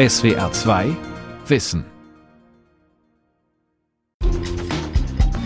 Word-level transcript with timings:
SWR 0.00 0.50
2 0.50 0.96
Wissen. 1.46 1.84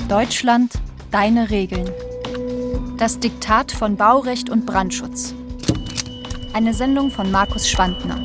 Deutschland, 0.08 0.74
deine 1.10 1.50
Regeln. 1.50 1.90
Das 2.96 3.18
Diktat 3.18 3.72
von 3.72 3.96
Baurecht 3.96 4.50
und 4.50 4.64
Brandschutz. 4.64 5.34
Eine 6.52 6.72
Sendung 6.72 7.10
von 7.10 7.32
Markus 7.32 7.68
Schwandner. 7.68 8.22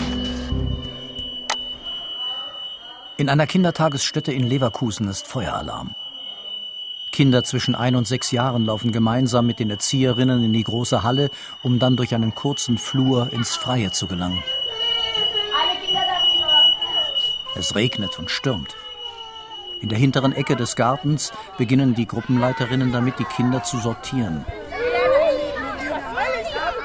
In 3.18 3.28
einer 3.28 3.48
Kindertagesstätte 3.48 4.32
in 4.32 4.44
Leverkusen 4.44 5.08
ist 5.08 5.26
Feueralarm. 5.26 5.96
Kinder 7.12 7.44
zwischen 7.44 7.74
ein 7.74 7.96
und 7.96 8.08
sechs 8.08 8.30
Jahren 8.30 8.66
laufen 8.66 8.92
gemeinsam 8.92 9.48
mit 9.48 9.58
den 9.58 9.72
Erzieherinnen 9.72 10.44
in 10.44 10.54
die 10.54 10.64
große 10.64 11.02
Halle, 11.02 11.32
um 11.64 11.80
dann 11.80 11.96
durch 11.96 12.14
einen 12.14 12.36
kurzen 12.36 12.78
Flur 12.78 13.34
ins 13.34 13.56
Freie 13.56 13.90
zu 13.90 14.06
gelangen. 14.06 14.44
Es 17.56 17.76
regnet 17.76 18.20
und 18.20 18.30
stürmt. 18.30 18.76
In 19.82 19.90
der 19.90 19.98
hinteren 19.98 20.34
Ecke 20.34 20.56
des 20.56 20.76
Gartens 20.76 21.32
beginnen 21.58 21.96
die 21.96 22.06
Gruppenleiterinnen 22.06 22.92
damit, 22.92 23.18
die 23.18 23.24
Kinder 23.24 23.64
zu 23.64 23.78
sortieren. 23.78 24.46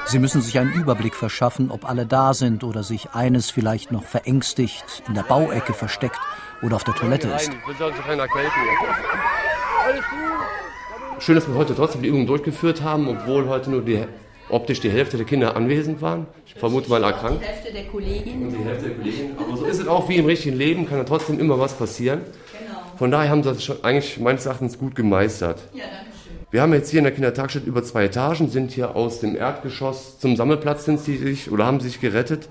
Sie 0.07 0.19
müssen 0.19 0.41
sich 0.41 0.59
einen 0.59 0.71
Überblick 0.73 1.15
verschaffen, 1.15 1.71
ob 1.71 1.89
alle 1.89 2.05
da 2.05 2.33
sind 2.33 2.63
oder 2.63 2.83
sich 2.83 3.09
eines 3.13 3.49
vielleicht 3.49 3.91
noch 3.91 4.03
verängstigt 4.03 5.03
in 5.07 5.15
der 5.15 5.23
Bauecke 5.23 5.73
versteckt 5.73 6.19
oder 6.61 6.75
auf 6.75 6.83
der 6.83 6.93
Toilette 6.93 7.27
ist. 7.29 7.51
Schön, 11.19 11.35
dass 11.35 11.47
wir 11.47 11.55
heute 11.55 11.75
trotzdem 11.75 12.03
die 12.03 12.09
Übung 12.09 12.27
durchgeführt 12.27 12.81
haben, 12.81 13.07
obwohl 13.07 13.47
heute 13.47 13.71
nur 13.71 13.81
die, 13.81 14.05
optisch 14.49 14.79
die 14.79 14.89
Hälfte 14.89 15.17
der 15.17 15.25
Kinder 15.25 15.55
anwesend 15.55 16.01
waren. 16.01 16.27
Ich 16.45 16.53
vermute 16.55 16.89
mal 16.89 17.03
erkrankt. 17.03 17.41
Die 17.41 17.47
Hälfte 17.47 17.73
der 17.73 17.85
Kolleginnen. 17.85 18.47
Und 18.47 18.57
die 18.57 18.63
Hälfte 18.63 18.89
der 18.89 18.97
Kolleginnen. 18.97 19.35
Aber 19.37 19.57
so 19.57 19.65
ist 19.65 19.79
es 19.79 19.87
auch 19.87 20.07
wie 20.09 20.17
im 20.17 20.25
richtigen 20.25 20.57
Leben, 20.57 20.87
kann 20.87 20.97
ja 20.97 21.03
trotzdem 21.03 21.39
immer 21.39 21.59
was 21.59 21.73
passieren. 21.73 22.21
Genau. 22.21 22.79
Von 22.97 23.11
daher 23.11 23.29
haben 23.29 23.43
sie 23.43 23.49
das 23.49 23.63
schon 23.63 23.83
eigentlich 23.83 24.19
meines 24.19 24.45
Erachtens 24.45 24.77
gut 24.77 24.95
gemeistert. 24.95 25.61
Ja, 25.73 25.83
danke 25.83 26.11
schön. 26.23 26.35
Wir 26.51 26.61
haben 26.61 26.73
jetzt 26.73 26.89
hier 26.89 26.99
in 26.99 27.05
der 27.05 27.13
Kindertagesstätte 27.13 27.67
über 27.67 27.83
zwei 27.83 28.05
Etagen, 28.05 28.49
sind 28.49 28.71
hier 28.71 28.95
aus 28.95 29.19
dem 29.19 29.35
Erdgeschoss 29.35 30.19
zum 30.19 30.35
Sammelplatz 30.35 30.85
sind 30.85 30.99
sie 30.99 31.17
sich 31.17 31.51
oder 31.51 31.65
haben 31.65 31.79
sich 31.79 31.99
gerettet. 31.99 32.47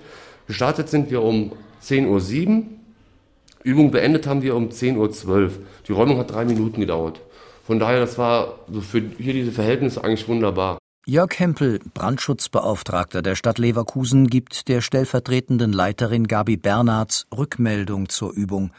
Gestartet 0.46 0.88
sind 0.88 1.10
wir 1.10 1.22
um 1.22 1.52
10.07 1.82 2.48
Uhr. 2.48 2.62
Übung 3.62 3.90
beendet 3.90 4.26
haben 4.26 4.42
wir 4.42 4.56
um 4.56 4.68
10.12 4.68 5.26
Uhr. 5.26 5.50
Die 5.88 5.92
Räumung 5.92 6.18
hat 6.18 6.32
drei 6.32 6.44
Minuten 6.44 6.80
gedauert. 6.80 7.20
Von 7.66 7.78
daher, 7.78 7.98
das 7.98 8.18
war 8.18 8.58
so 8.70 8.82
für 8.82 9.02
hier 9.18 9.32
diese 9.32 9.52
Verhältnisse 9.52 10.04
eigentlich 10.04 10.28
wunderbar. 10.28 10.76
Jörg 11.06 11.38
Hempel, 11.38 11.80
Brandschutzbeauftragter 11.92 13.20
der 13.20 13.34
Stadt 13.36 13.58
Leverkusen, 13.58 14.28
gibt 14.28 14.68
der 14.68 14.80
stellvertretenden 14.80 15.70
Leiterin 15.70 16.26
Gabi 16.26 16.56
Bernards 16.56 17.26
Rückmeldung 17.36 18.08
zur 18.08 18.32
Übung. 18.32 18.72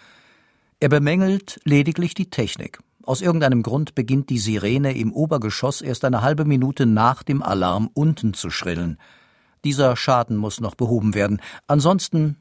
Er 0.80 0.90
bemängelt 0.90 1.59
lediglich 1.66 2.16
die 2.16 2.31
Technik. 2.31 2.80
Aus 3.03 3.22
irgendeinem 3.22 3.62
Grund 3.62 3.94
beginnt 3.94 4.31
die 4.31 4.40
Sirene 4.40 4.98
im 4.98 5.14
Obergeschoss 5.14 5.81
erst 5.81 6.03
eine 6.03 6.23
halbe 6.23 6.46
Minute 6.46 6.88
nach 6.88 7.22
dem 7.22 7.44
Alarm 7.44 7.92
unten 7.94 8.34
zu 8.34 8.50
schrillen. 8.50 8.98
Dieser 9.64 9.96
Schaden 9.96 10.36
muss 10.36 10.59
noch 10.59 10.73
behoben 10.73 11.14
werden. 11.14 11.40
Ansonsten 11.68 12.38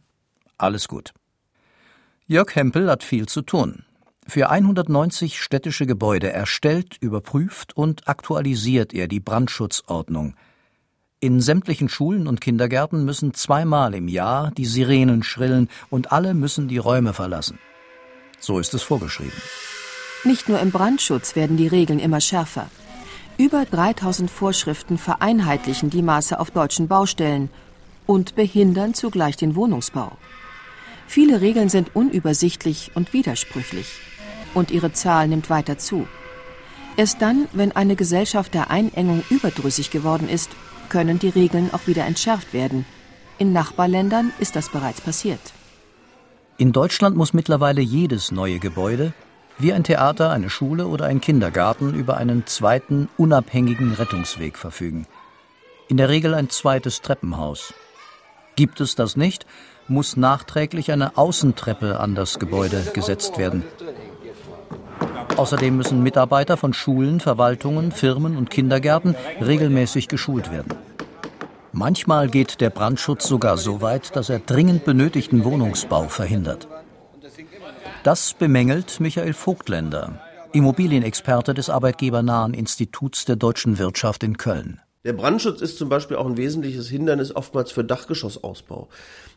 alles 0.57 0.89
gut. 0.89 1.13
Jörg 2.27 2.57
Hempel 2.57 2.91
hat 2.91 3.05
viel 3.05 3.27
zu 3.27 3.43
tun. 3.43 3.85
Für 4.27 4.49
190 4.49 5.41
städtische 5.41 5.87
Gebäude 5.87 6.33
erstellt, 6.33 6.97
überprüft 7.01 7.77
und 7.77 8.09
aktualisiert 8.09 8.95
er 8.95 9.07
die 9.07 9.21
Brandschutzordnung. 9.21 10.35
In 11.21 11.41
sämtlichen 11.41 11.89
Schulen 11.89 12.27
und 12.27 12.41
Kindergärten 12.41 13.05
müssen 13.05 13.35
zweimal 13.35 13.95
im 13.95 14.09
Jahr 14.09 14.51
die 14.51 14.65
Sirenen 14.65 15.23
schrillen 15.23 15.69
und 15.91 16.13
alle 16.13 16.35
müssen 16.35 16.69
die 16.69 16.79
Räume 16.79 17.13
verlassen. 17.13 17.59
So 18.41 18.59
ist 18.59 18.75
es 18.75 18.83
vorgeschrieben. 18.83 19.41
Nicht 20.25 20.49
nur 20.49 20.59
im 20.59 20.71
Brandschutz 20.71 21.37
werden 21.37 21.57
die 21.57 21.69
Regeln 21.69 21.99
immer 21.99 22.21
schärfer. 22.21 22.71
Über 23.37 23.65
3000 23.65 24.31
Vorschriften 24.31 24.97
vereinheitlichen 24.97 25.91
die 25.91 26.03
Maße 26.03 26.39
auf 26.39 26.51
deutschen 26.51 26.89
Baustellen 26.89 27.51
und 28.07 28.35
behindern 28.35 28.95
zugleich 28.95 29.37
den 29.37 29.55
Wohnungsbau. 29.55 30.17
Viele 31.07 31.41
Regeln 31.41 31.69
sind 31.69 31.95
unübersichtlich 31.95 32.93
und 32.95 33.13
widersprüchlich. 33.13 33.87
Und 34.55 34.71
ihre 34.71 34.93
Zahl 34.93 35.29
nimmt 35.29 35.51
weiter 35.51 35.79
zu. 35.79 36.07
Erst 36.97 37.21
dann, 37.21 37.49
wenn 37.53 37.73
eine 37.73 37.97
Gesellschaft 37.97 38.55
der 38.55 38.71
Einengung 38.71 39.25
überdrüssig 39.29 39.91
geworden 39.91 40.29
ist, 40.29 40.51
können 40.89 41.19
die 41.19 41.29
Regeln 41.29 41.71
auch 41.73 41.87
wieder 41.87 42.05
entschärft 42.07 42.53
werden. 42.53 42.87
In 43.39 43.53
Nachbarländern 43.53 44.33
ist 44.39 44.55
das 44.55 44.69
bereits 44.69 45.01
passiert. 45.01 45.41
In 46.57 46.71
Deutschland 46.71 47.17
muss 47.17 47.33
mittlerweile 47.33 47.81
jedes 47.81 48.31
neue 48.31 48.61
Gebäude, 48.61 49.13
wie 49.59 49.73
ein 49.73 49.83
Theater, 49.83 50.31
eine 50.31 50.51
Schule 50.51 50.87
oder 50.87 51.07
ein 51.07 51.21
Kindergarten, 51.21 51.95
über 51.95 52.17
einen 52.17 52.47
zweiten, 52.47 53.09
unabhängigen 53.17 53.93
Rettungsweg 53.93 54.57
verfügen. 54.57 55.07
In 55.89 55.97
der 55.97 56.09
Regel 56.09 56.33
ein 56.33 56.49
zweites 56.49 57.03
Treppenhaus. 57.03 57.75
Gibt 58.57 58.81
es 58.81 58.95
das 58.95 59.17
nicht, 59.17 59.47
muss 59.89 60.17
nachträglich 60.17 60.93
eine 60.93 61.19
Außentreppe 61.19 61.99
an 61.99 62.15
das 62.15 62.39
Gebäude 62.39 62.85
gesetzt 62.95 63.37
werden. 63.37 63.65
Außerdem 65.37 65.77
müssen 65.77 66.03
Mitarbeiter 66.03 66.57
von 66.57 66.73
Schulen, 66.73 67.21
Verwaltungen, 67.21 67.91
Firmen 67.91 68.37
und 68.37 68.51
Kindergärten 68.51 69.17
regelmäßig 69.41 70.09
geschult 70.09 70.53
werden. 70.53 70.75
Manchmal 71.73 72.29
geht 72.29 72.61
der 72.61 72.71
Brandschutz 72.71 73.27
sogar 73.27 73.57
so 73.57 73.81
weit, 73.81 74.15
dass 74.15 74.31
er 74.31 74.39
dringend 74.39 74.85
benötigten 74.85 75.45
Wohnungsbau 75.45 76.05
verhindert. 76.05 76.69
Das 78.05 78.35
bemängelt 78.35 79.01
Michael 79.01 79.33
Vogtländer, 79.33 80.21
Immobilienexperte 80.53 81.53
des 81.53 81.69
arbeitgebernahen 81.69 82.55
Instituts 82.55 83.25
der 83.25 83.35
deutschen 83.35 83.79
Wirtschaft 83.79 84.23
in 84.23 84.37
Köln. 84.37 84.81
Der 85.05 85.13
Brandschutz 85.13 85.61
ist 85.61 85.77
zum 85.77 85.91
Beispiel 85.91 86.17
auch 86.17 86.25
ein 86.25 86.39
wesentliches 86.39 86.89
Hindernis 86.89 87.37
oftmals 87.37 87.71
für 87.71 87.85
Dachgeschossausbau. 87.85 88.89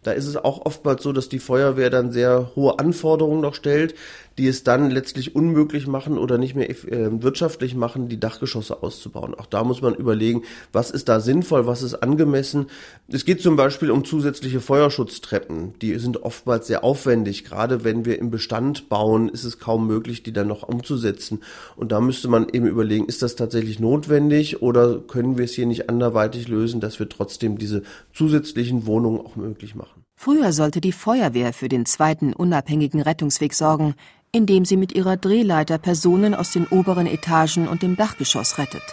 Da 0.04 0.14
ist 0.14 0.26
es 0.26 0.38
auch 0.38 0.66
oftmals 0.66 1.04
so, 1.04 1.12
dass 1.12 1.28
die 1.28 1.40
Feuerwehr 1.40 1.90
dann 1.90 2.14
sehr 2.14 2.52
hohe 2.56 2.80
Anforderungen 2.80 3.42
noch 3.42 3.54
stellt, 3.54 3.94
die 4.38 4.48
es 4.48 4.64
dann 4.64 4.92
letztlich 4.92 5.36
unmöglich 5.36 5.88
machen 5.88 6.18
oder 6.18 6.38
nicht 6.38 6.56
mehr 6.56 6.70
äh, 6.70 7.22
wirtschaftlich 7.22 7.76
machen, 7.76 8.08
die 8.08 8.20
Dachgeschosse 8.20 8.84
auszubauen. 8.84 9.34
Auch 9.34 9.48
da 9.48 9.66
muss 9.66 9.82
man 9.82 9.96
überlegen, 9.96 10.44
was 10.72 10.92
ist 10.92 11.10
da 11.10 11.20
sinnvoll, 11.20 11.66
was 11.66 11.82
ist 11.82 11.96
angemessen. 11.96 12.68
Es 13.10 13.26
geht 13.26 13.42
zum 13.42 13.58
Beispiel 13.58 13.92
um 13.92 14.06
zusätzliche 14.06 14.62
Feuerschutztreppen. 14.62 15.74
Die 15.82 15.98
sind 15.98 16.24
oftmals 16.24 16.68
sehr 16.68 16.86
aufwendig. 16.86 17.44
Gerade 17.44 17.84
wenn 17.84 18.06
wir 18.06 18.20
im 18.20 18.30
Bestand 18.30 18.88
bauen, 18.88 19.28
ist 19.28 19.44
es 19.44 19.60
kaum 19.60 19.88
möglich, 19.88 20.24
die 20.24 20.32
dann 20.32 20.48
noch 20.48 20.64
umzusetzen. 20.64 21.42
Und 21.76 21.92
da 21.92 22.00
müsste 22.00 22.30
man 22.30 22.48
eben 22.48 22.68
überlegen, 22.68 23.08
ist 23.08 23.24
das 23.24 23.36
tatsächlich 23.36 23.80
notwendig 23.80 24.62
oder 24.62 25.00
können 25.00 25.38
wir 25.38 25.46
es 25.46 25.57
hier 25.58 25.66
nicht 25.66 25.90
anderweitig 25.90 26.48
lösen, 26.48 26.80
dass 26.80 27.00
wir 27.00 27.10
trotzdem 27.10 27.58
diese 27.58 27.84
zusätzlichen 28.14 28.86
Wohnungen 28.86 29.20
auch 29.20 29.36
möglich 29.36 29.76
machen. 29.76 30.06
Früher 30.16 30.54
sollte 30.54 30.80
die 30.80 30.94
Feuerwehr 30.94 31.52
für 31.52 31.68
den 31.68 31.86
zweiten 31.86 32.32
unabhängigen 32.32 33.02
Rettungsweg 33.02 33.54
sorgen, 33.54 33.94
indem 34.32 34.64
sie 34.64 34.78
mit 34.78 34.94
ihrer 34.94 35.18
Drehleiter 35.18 35.78
Personen 35.78 36.34
aus 36.34 36.54
den 36.54 36.66
oberen 36.68 37.08
Etagen 37.08 37.68
und 37.68 37.82
dem 37.82 37.98
Dachgeschoss 37.98 38.58
rettet. 38.58 38.84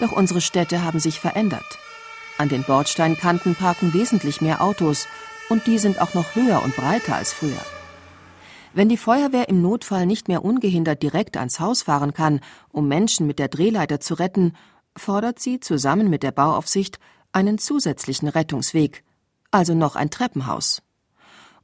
Doch 0.00 0.12
unsere 0.12 0.40
Städte 0.40 0.84
haben 0.84 1.00
sich 1.00 1.18
verändert. 1.18 1.78
An 2.38 2.48
den 2.48 2.62
Bordsteinkanten 2.62 3.54
parken 3.54 3.94
wesentlich 3.94 4.40
mehr 4.40 4.62
Autos 4.62 5.06
und 5.48 5.66
die 5.66 5.78
sind 5.78 6.00
auch 6.00 6.14
noch 6.14 6.34
höher 6.34 6.62
und 6.62 6.76
breiter 6.76 7.16
als 7.16 7.32
früher. 7.32 7.64
Wenn 8.74 8.90
die 8.90 8.98
Feuerwehr 8.98 9.48
im 9.48 9.62
Notfall 9.62 10.04
nicht 10.04 10.28
mehr 10.28 10.44
ungehindert 10.44 11.02
direkt 11.02 11.38
ans 11.38 11.60
Haus 11.60 11.82
fahren 11.82 12.12
kann, 12.12 12.40
um 12.70 12.88
Menschen 12.88 13.26
mit 13.26 13.38
der 13.38 13.48
Drehleiter 13.48 14.00
zu 14.00 14.12
retten, 14.14 14.52
fordert 14.96 15.38
sie 15.38 15.60
zusammen 15.60 16.10
mit 16.10 16.22
der 16.22 16.32
Bauaufsicht 16.32 16.98
einen 17.32 17.58
zusätzlichen 17.58 18.28
Rettungsweg, 18.28 19.04
also 19.50 19.74
noch 19.74 19.96
ein 19.96 20.10
Treppenhaus. 20.10 20.82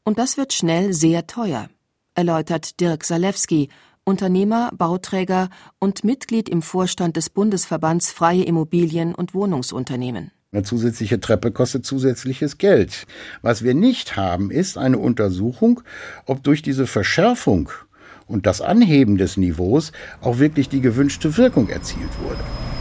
Und 0.04 0.18
das 0.18 0.36
wird 0.36 0.52
schnell 0.52 0.92
sehr 0.92 1.26
teuer, 1.26 1.68
erläutert 2.14 2.80
Dirk 2.80 3.04
Salewski, 3.04 3.68
Unternehmer, 4.04 4.70
Bauträger 4.76 5.48
und 5.78 6.02
Mitglied 6.02 6.48
im 6.48 6.60
Vorstand 6.60 7.16
des 7.16 7.30
Bundesverbands 7.30 8.10
Freie 8.10 8.42
Immobilien 8.42 9.14
und 9.14 9.32
Wohnungsunternehmen. 9.32 10.32
Eine 10.50 10.64
zusätzliche 10.64 11.20
Treppe 11.20 11.50
kostet 11.52 11.86
zusätzliches 11.86 12.58
Geld. 12.58 13.06
Was 13.40 13.62
wir 13.62 13.74
nicht 13.74 14.16
haben, 14.16 14.50
ist 14.50 14.76
eine 14.76 14.98
Untersuchung, 14.98 15.80
ob 16.26 16.42
durch 16.42 16.60
diese 16.60 16.86
Verschärfung 16.86 17.70
und 18.26 18.44
das 18.44 18.60
Anheben 18.60 19.16
des 19.16 19.36
Niveaus 19.36 19.92
auch 20.20 20.38
wirklich 20.38 20.68
die 20.68 20.80
gewünschte 20.80 21.38
Wirkung 21.38 21.68
erzielt 21.68 22.10
wurde. 22.22 22.71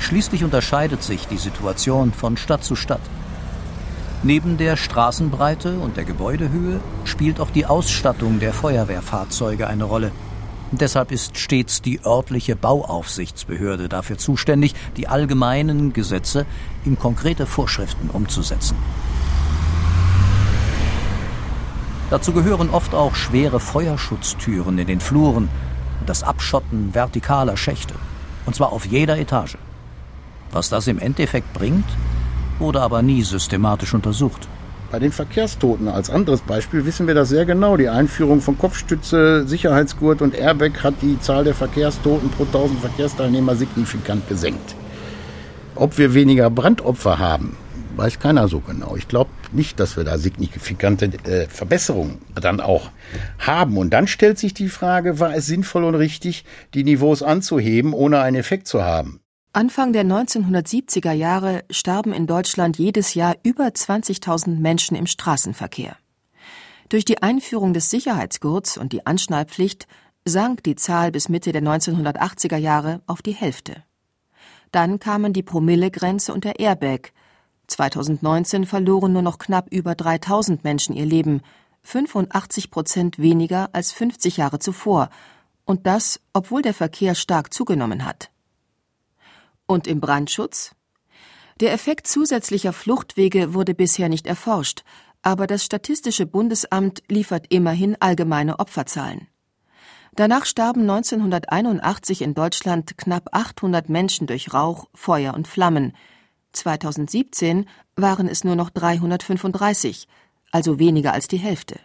Schließlich 0.00 0.42
unterscheidet 0.42 1.02
sich 1.02 1.28
die 1.28 1.36
Situation 1.36 2.12
von 2.12 2.36
Stadt 2.36 2.64
zu 2.64 2.74
Stadt. 2.74 3.00
Neben 4.22 4.58
der 4.58 4.76
Straßenbreite 4.76 5.78
und 5.78 5.96
der 5.96 6.04
Gebäudehöhe 6.04 6.80
spielt 7.04 7.40
auch 7.40 7.50
die 7.50 7.66
Ausstattung 7.66 8.40
der 8.40 8.52
Feuerwehrfahrzeuge 8.52 9.66
eine 9.66 9.84
Rolle. 9.84 10.10
Deshalb 10.72 11.10
ist 11.10 11.38
stets 11.38 11.82
die 11.82 12.04
örtliche 12.04 12.56
Bauaufsichtsbehörde 12.56 13.88
dafür 13.88 14.18
zuständig, 14.18 14.74
die 14.96 15.08
allgemeinen 15.08 15.92
Gesetze 15.92 16.44
in 16.84 16.98
konkrete 16.98 17.46
Vorschriften 17.46 18.10
umzusetzen. 18.10 18.76
Dazu 22.10 22.32
gehören 22.32 22.70
oft 22.70 22.94
auch 22.94 23.14
schwere 23.14 23.60
Feuerschutztüren 23.60 24.78
in 24.78 24.86
den 24.86 25.00
Fluren 25.00 25.48
und 26.00 26.08
das 26.08 26.22
Abschotten 26.22 26.92
vertikaler 26.92 27.56
Schächte. 27.56 27.94
Und 28.46 28.54
zwar 28.54 28.72
auf 28.72 28.86
jeder 28.86 29.18
Etage. 29.18 29.56
Was 30.52 30.68
das 30.68 30.86
im 30.86 30.98
Endeffekt 30.98 31.52
bringt, 31.52 31.84
wurde 32.58 32.80
aber 32.80 33.02
nie 33.02 33.22
systematisch 33.22 33.94
untersucht. 33.94 34.48
Bei 34.90 34.98
den 34.98 35.12
Verkehrstoten 35.12 35.86
als 35.86 36.10
anderes 36.10 36.40
Beispiel 36.40 36.84
wissen 36.84 37.06
wir 37.06 37.14
das 37.14 37.28
sehr 37.28 37.46
genau. 37.46 37.76
Die 37.76 37.88
Einführung 37.88 38.40
von 38.40 38.58
Kopfstütze, 38.58 39.46
Sicherheitsgurt 39.46 40.20
und 40.20 40.34
Airbag 40.34 40.82
hat 40.82 40.94
die 41.00 41.20
Zahl 41.20 41.44
der 41.44 41.54
Verkehrstoten 41.54 42.28
pro 42.30 42.42
1000 42.42 42.80
Verkehrsteilnehmer 42.80 43.54
signifikant 43.54 44.28
gesenkt. 44.28 44.74
Ob 45.76 45.96
wir 45.96 46.12
weniger 46.12 46.50
Brandopfer 46.50 47.20
haben, 47.20 47.56
weiß 47.94 48.18
keiner 48.18 48.48
so 48.48 48.58
genau. 48.58 48.96
Ich 48.96 49.06
glaube 49.06 49.30
nicht, 49.52 49.78
dass 49.78 49.96
wir 49.96 50.02
da 50.02 50.18
signifikante 50.18 51.06
äh, 51.24 51.46
Verbesserungen 51.46 52.18
dann 52.34 52.60
auch 52.60 52.90
haben. 53.38 53.78
Und 53.78 53.90
dann 53.90 54.08
stellt 54.08 54.38
sich 54.38 54.54
die 54.54 54.68
Frage, 54.68 55.20
war 55.20 55.36
es 55.36 55.46
sinnvoll 55.46 55.84
und 55.84 55.94
richtig, 55.94 56.44
die 56.74 56.82
Niveaus 56.82 57.22
anzuheben, 57.22 57.92
ohne 57.92 58.20
einen 58.20 58.36
Effekt 58.36 58.66
zu 58.66 58.82
haben? 58.82 59.20
Anfang 59.52 59.92
der 59.92 60.04
1970er 60.04 61.10
Jahre 61.10 61.64
starben 61.70 62.12
in 62.12 62.28
Deutschland 62.28 62.78
jedes 62.78 63.14
Jahr 63.14 63.34
über 63.42 63.64
20.000 63.64 64.60
Menschen 64.60 64.96
im 64.96 65.08
Straßenverkehr. 65.08 65.96
Durch 66.88 67.04
die 67.04 67.20
Einführung 67.20 67.72
des 67.72 67.90
Sicherheitsgurts 67.90 68.78
und 68.78 68.92
die 68.92 69.06
Anschnallpflicht 69.06 69.88
sank 70.24 70.62
die 70.62 70.76
Zahl 70.76 71.10
bis 71.10 71.28
Mitte 71.28 71.50
der 71.50 71.62
1980er 71.62 72.58
Jahre 72.58 73.02
auf 73.08 73.22
die 73.22 73.32
Hälfte. 73.32 73.82
Dann 74.70 75.00
kamen 75.00 75.32
die 75.32 75.42
Promillegrenze 75.42 76.32
und 76.32 76.44
der 76.44 76.60
Airbag. 76.60 77.12
2019 77.66 78.66
verloren 78.66 79.12
nur 79.12 79.22
noch 79.22 79.38
knapp 79.38 79.72
über 79.72 79.96
3000 79.96 80.62
Menschen 80.62 80.94
ihr 80.94 81.06
Leben, 81.06 81.42
85 81.82 82.70
Prozent 82.70 83.18
weniger 83.18 83.70
als 83.72 83.90
50 83.90 84.36
Jahre 84.36 84.60
zuvor. 84.60 85.10
Und 85.64 85.88
das, 85.88 86.20
obwohl 86.32 86.62
der 86.62 86.74
Verkehr 86.74 87.16
stark 87.16 87.52
zugenommen 87.52 88.04
hat. 88.04 88.30
Und 89.70 89.86
im 89.86 90.00
Brandschutz? 90.00 90.74
Der 91.60 91.72
Effekt 91.72 92.08
zusätzlicher 92.08 92.72
Fluchtwege 92.72 93.54
wurde 93.54 93.72
bisher 93.72 94.08
nicht 94.08 94.26
erforscht, 94.26 94.82
aber 95.22 95.46
das 95.46 95.64
Statistische 95.64 96.26
Bundesamt 96.26 97.04
liefert 97.06 97.46
immerhin 97.50 97.96
allgemeine 98.00 98.58
Opferzahlen. 98.58 99.28
Danach 100.16 100.44
starben 100.44 100.80
1981 100.90 102.22
in 102.22 102.34
Deutschland 102.34 102.98
knapp 102.98 103.28
800 103.30 103.88
Menschen 103.88 104.26
durch 104.26 104.52
Rauch, 104.52 104.86
Feuer 104.92 105.34
und 105.34 105.46
Flammen. 105.46 105.92
2017 106.50 107.66
waren 107.94 108.26
es 108.26 108.42
nur 108.42 108.56
noch 108.56 108.70
335, 108.70 110.08
also 110.50 110.80
weniger 110.80 111.12
als 111.12 111.28
die 111.28 111.38
Hälfte. 111.38 111.78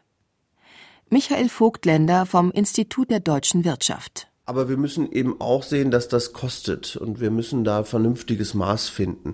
Michael 1.12 1.50
Vogtländer 1.50 2.26
vom 2.26 2.50
Institut 2.50 3.12
der 3.12 3.20
deutschen 3.20 3.64
Wirtschaft. 3.64 4.28
Aber 4.48 4.70
wir 4.70 4.78
müssen 4.78 5.12
eben 5.12 5.42
auch 5.42 5.64
sehen, 5.64 5.90
dass 5.90 6.08
das 6.08 6.32
kostet 6.32 6.96
und 6.98 7.20
wir 7.20 7.32
müssen 7.32 7.64
da 7.64 7.84
vernünftiges 7.84 8.54
Maß 8.54 8.90
finden. 8.90 9.34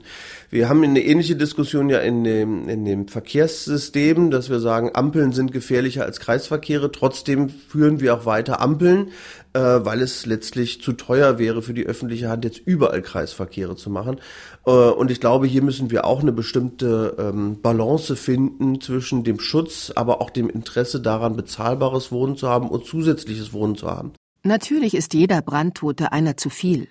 Wir 0.49 0.69
haben 0.69 0.85
eine 0.85 1.03
ähnliche 1.03 1.35
Diskussion 1.35 1.89
ja 1.89 1.99
in 1.99 2.23
dem, 2.23 2.69
in 2.69 2.85
dem 2.85 3.09
Verkehrssystem, 3.09 4.31
dass 4.31 4.49
wir 4.49 4.61
sagen, 4.61 4.91
Ampeln 4.93 5.33
sind 5.33 5.51
gefährlicher 5.51 6.05
als 6.05 6.21
Kreisverkehre. 6.21 6.93
Trotzdem 6.93 7.49
führen 7.49 7.99
wir 7.99 8.13
auch 8.13 8.25
weiter 8.25 8.61
Ampeln, 8.61 9.09
äh, 9.51 9.59
weil 9.59 10.01
es 10.01 10.25
letztlich 10.25 10.81
zu 10.81 10.93
teuer 10.93 11.37
wäre 11.37 11.61
für 11.61 11.73
die 11.73 11.85
öffentliche 11.85 12.29
Hand, 12.29 12.45
jetzt 12.45 12.61
überall 12.63 13.01
Kreisverkehre 13.01 13.75
zu 13.75 13.89
machen. 13.89 14.21
Äh, 14.65 14.71
und 14.71 15.11
ich 15.11 15.19
glaube, 15.19 15.45
hier 15.45 15.61
müssen 15.61 15.91
wir 15.91 16.05
auch 16.05 16.21
eine 16.21 16.31
bestimmte 16.31 17.17
ähm, 17.19 17.61
Balance 17.61 18.15
finden 18.15 18.79
zwischen 18.79 19.25
dem 19.25 19.41
Schutz, 19.41 19.91
aber 19.93 20.21
auch 20.21 20.29
dem 20.29 20.49
Interesse 20.49 21.01
daran, 21.01 21.35
bezahlbares 21.35 22.13
Wohnen 22.13 22.37
zu 22.37 22.47
haben 22.47 22.69
und 22.69 22.85
zusätzliches 22.85 23.51
Wohnen 23.51 23.75
zu 23.75 23.91
haben. 23.91 24.13
Natürlich 24.43 24.95
ist 24.95 25.13
jeder 25.13 25.41
Brandtote 25.43 26.11
einer 26.11 26.35
zu 26.35 26.49
viel. 26.49 26.87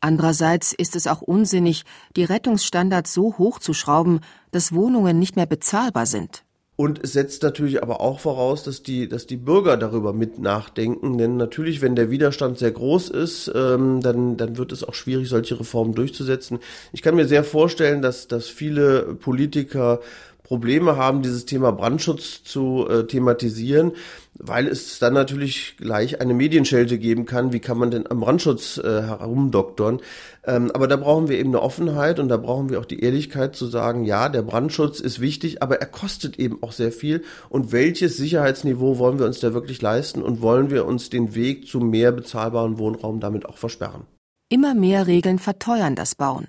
Andererseits 0.00 0.74
ist 0.74 0.96
es 0.96 1.06
auch 1.06 1.22
unsinnig, 1.22 1.84
die 2.14 2.24
Rettungsstandards 2.24 3.14
so 3.14 3.38
hoch 3.38 3.58
zu 3.58 3.72
schrauben, 3.72 4.20
dass 4.50 4.74
Wohnungen 4.74 5.18
nicht 5.18 5.34
mehr 5.34 5.46
bezahlbar 5.46 6.04
sind. 6.04 6.44
Und 6.76 7.02
es 7.02 7.12
setzt 7.12 7.42
natürlich 7.42 7.82
aber 7.82 8.02
auch 8.02 8.20
voraus, 8.20 8.64
dass 8.64 8.82
die, 8.82 9.08
dass 9.08 9.26
die 9.26 9.36
Bürger 9.36 9.78
darüber 9.78 10.12
mit 10.12 10.40
nachdenken. 10.40 11.16
Denn 11.16 11.38
natürlich, 11.38 11.80
wenn 11.80 11.94
der 11.94 12.10
Widerstand 12.10 12.58
sehr 12.58 12.72
groß 12.72 13.10
ist, 13.10 13.50
ähm, 13.54 14.00
dann, 14.02 14.36
dann 14.36 14.58
wird 14.58 14.72
es 14.72 14.82
auch 14.82 14.94
schwierig, 14.94 15.28
solche 15.28 15.58
Reformen 15.58 15.94
durchzusetzen. 15.94 16.58
Ich 16.92 17.00
kann 17.00 17.14
mir 17.14 17.26
sehr 17.26 17.44
vorstellen, 17.44 18.02
dass, 18.02 18.28
dass 18.28 18.48
viele 18.48 19.14
Politiker 19.14 20.00
Probleme 20.44 20.96
haben, 20.96 21.22
dieses 21.22 21.46
Thema 21.46 21.72
Brandschutz 21.72 22.44
zu 22.44 22.86
äh, 22.86 23.06
thematisieren, 23.06 23.92
weil 24.38 24.68
es 24.68 24.98
dann 24.98 25.14
natürlich 25.14 25.76
gleich 25.78 26.20
eine 26.20 26.34
Medienschelte 26.34 26.98
geben 26.98 27.24
kann, 27.24 27.54
wie 27.54 27.60
kann 27.60 27.78
man 27.78 27.90
denn 27.90 28.06
am 28.10 28.20
Brandschutz 28.20 28.76
äh, 28.76 29.02
herumdoktern. 29.02 30.00
Ähm, 30.46 30.70
aber 30.72 30.86
da 30.86 30.96
brauchen 30.96 31.28
wir 31.28 31.38
eben 31.38 31.48
eine 31.48 31.62
Offenheit 31.62 32.20
und 32.20 32.28
da 32.28 32.36
brauchen 32.36 32.68
wir 32.68 32.78
auch 32.78 32.84
die 32.84 33.00
Ehrlichkeit 33.00 33.56
zu 33.56 33.64
sagen, 33.64 34.04
ja, 34.04 34.28
der 34.28 34.42
Brandschutz 34.42 35.00
ist 35.00 35.18
wichtig, 35.18 35.62
aber 35.62 35.80
er 35.80 35.86
kostet 35.86 36.38
eben 36.38 36.62
auch 36.62 36.72
sehr 36.72 36.92
viel. 36.92 37.22
Und 37.48 37.72
welches 37.72 38.18
Sicherheitsniveau 38.18 38.98
wollen 38.98 39.18
wir 39.18 39.24
uns 39.24 39.40
da 39.40 39.54
wirklich 39.54 39.80
leisten 39.80 40.20
und 40.22 40.42
wollen 40.42 40.68
wir 40.70 40.84
uns 40.84 41.08
den 41.08 41.34
Weg 41.34 41.66
zu 41.68 41.80
mehr 41.80 42.12
bezahlbaren 42.12 42.76
Wohnraum 42.76 43.18
damit 43.18 43.46
auch 43.46 43.56
versperren? 43.56 44.02
Immer 44.50 44.74
mehr 44.74 45.06
Regeln 45.06 45.38
verteuern 45.38 45.94
das 45.94 46.14
Bauen. 46.14 46.48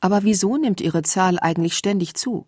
Aber 0.00 0.22
wieso 0.22 0.56
nimmt 0.56 0.80
ihre 0.80 1.02
Zahl 1.02 1.38
eigentlich 1.38 1.74
ständig 1.74 2.14
zu? 2.14 2.46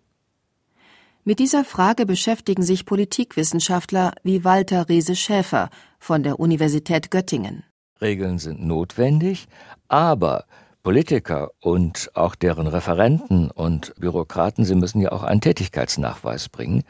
Mit 1.27 1.39
dieser 1.39 1.65
Frage 1.65 2.05
beschäftigen 2.05 2.63
sich 2.63 2.85
Politikwissenschaftler 2.85 4.13
wie 4.25 4.45
Walter 4.45 4.91
Reese-Schäfer 4.91 5.71
von 5.99 6.23
der 6.23 6.39
Universität 6.39 7.11
Göttingen. 7.11 7.65
Regeln 8.03 8.39
sind 8.39 8.63
notwendig, 8.63 9.47
aber 9.89 10.45
Politiker 10.83 11.53
und 11.61 12.11
auch 12.13 12.35
deren 12.35 12.67
Referenten 12.67 13.51
und 13.51 13.95
Bürokraten, 13.99 14.67
sie 14.67 14.75
müssen 14.75 15.01
ja 15.01 15.13
auch 15.13 15.23
einen 15.23 15.41
Tätigkeitsnachweis 15.41 16.51
bringen, 16.51 16.83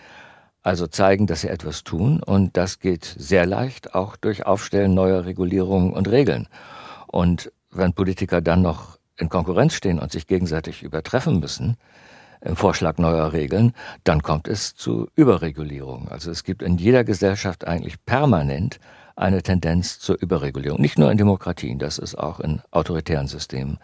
also 0.62 0.88
zeigen, 0.88 1.28
dass 1.28 1.42
sie 1.42 1.48
etwas 1.48 1.84
tun, 1.84 2.20
und 2.20 2.56
das 2.56 2.80
geht 2.80 3.04
sehr 3.04 3.46
leicht 3.46 3.94
auch 3.94 4.16
durch 4.16 4.46
Aufstellen 4.46 4.94
neuer 4.94 5.26
Regulierungen 5.26 5.92
und 5.92 6.08
Regeln. 6.08 6.48
Und 7.06 7.52
wenn 7.70 7.92
Politiker 7.92 8.40
dann 8.40 8.62
noch 8.62 8.98
in 9.16 9.28
Konkurrenz 9.28 9.74
stehen 9.74 10.00
und 10.00 10.10
sich 10.10 10.26
gegenseitig 10.26 10.82
übertreffen 10.82 11.38
müssen, 11.38 11.76
Vorschlag 12.52 12.98
neuer 12.98 13.32
Regeln, 13.32 13.72
dann 14.04 14.22
kommt 14.22 14.48
es 14.48 14.74
zu 14.74 15.08
Überregulierung. 15.16 16.08
Also 16.08 16.30
es 16.30 16.44
gibt 16.44 16.62
in 16.62 16.76
jeder 16.76 17.02
Gesellschaft 17.02 17.66
eigentlich 17.66 18.04
permanent 18.04 18.78
eine 19.16 19.42
Tendenz 19.42 19.98
zur 19.98 20.20
Überregulierung. 20.20 20.80
Nicht 20.80 20.98
nur 20.98 21.10
in 21.10 21.18
Demokratien, 21.18 21.78
das 21.78 21.98
ist 21.98 22.16
auch 22.16 22.40
in 22.40 22.60
autoritären 22.70 23.28
Systemen 23.28 23.78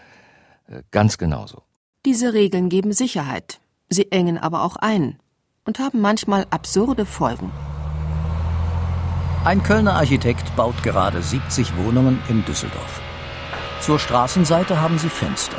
äh, 0.69 0.83
ganz 0.91 1.19
genauso. 1.19 1.63
Diese 2.05 2.35
Regeln 2.35 2.69
geben 2.69 2.93
Sicherheit. 2.93 3.61
Sie 3.89 4.13
engen 4.13 4.39
aber 4.39 4.63
auch 4.63 4.77
ein 4.77 5.19
und 5.65 5.79
haben 5.79 6.01
manchmal 6.01 6.47
absurde 6.51 7.07
Folgen. 7.07 7.51
Ein 9.45 9.63
Kölner 9.63 9.95
Architekt 9.95 10.55
baut 10.55 10.83
gerade 10.83 11.23
70 11.23 11.77
Wohnungen 11.79 12.19
in 12.29 12.45
Düsseldorf. 12.45 13.01
Zur 13.81 13.99
Straßenseite 13.99 14.83
haben 14.83 14.99
sie 14.99 15.09
Fenster. 15.09 15.57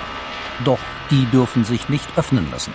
Doch 0.63 0.79
die 1.09 1.25
dürfen 1.31 1.63
sich 1.63 1.89
nicht 1.89 2.05
öffnen 2.17 2.47
lassen 2.51 2.73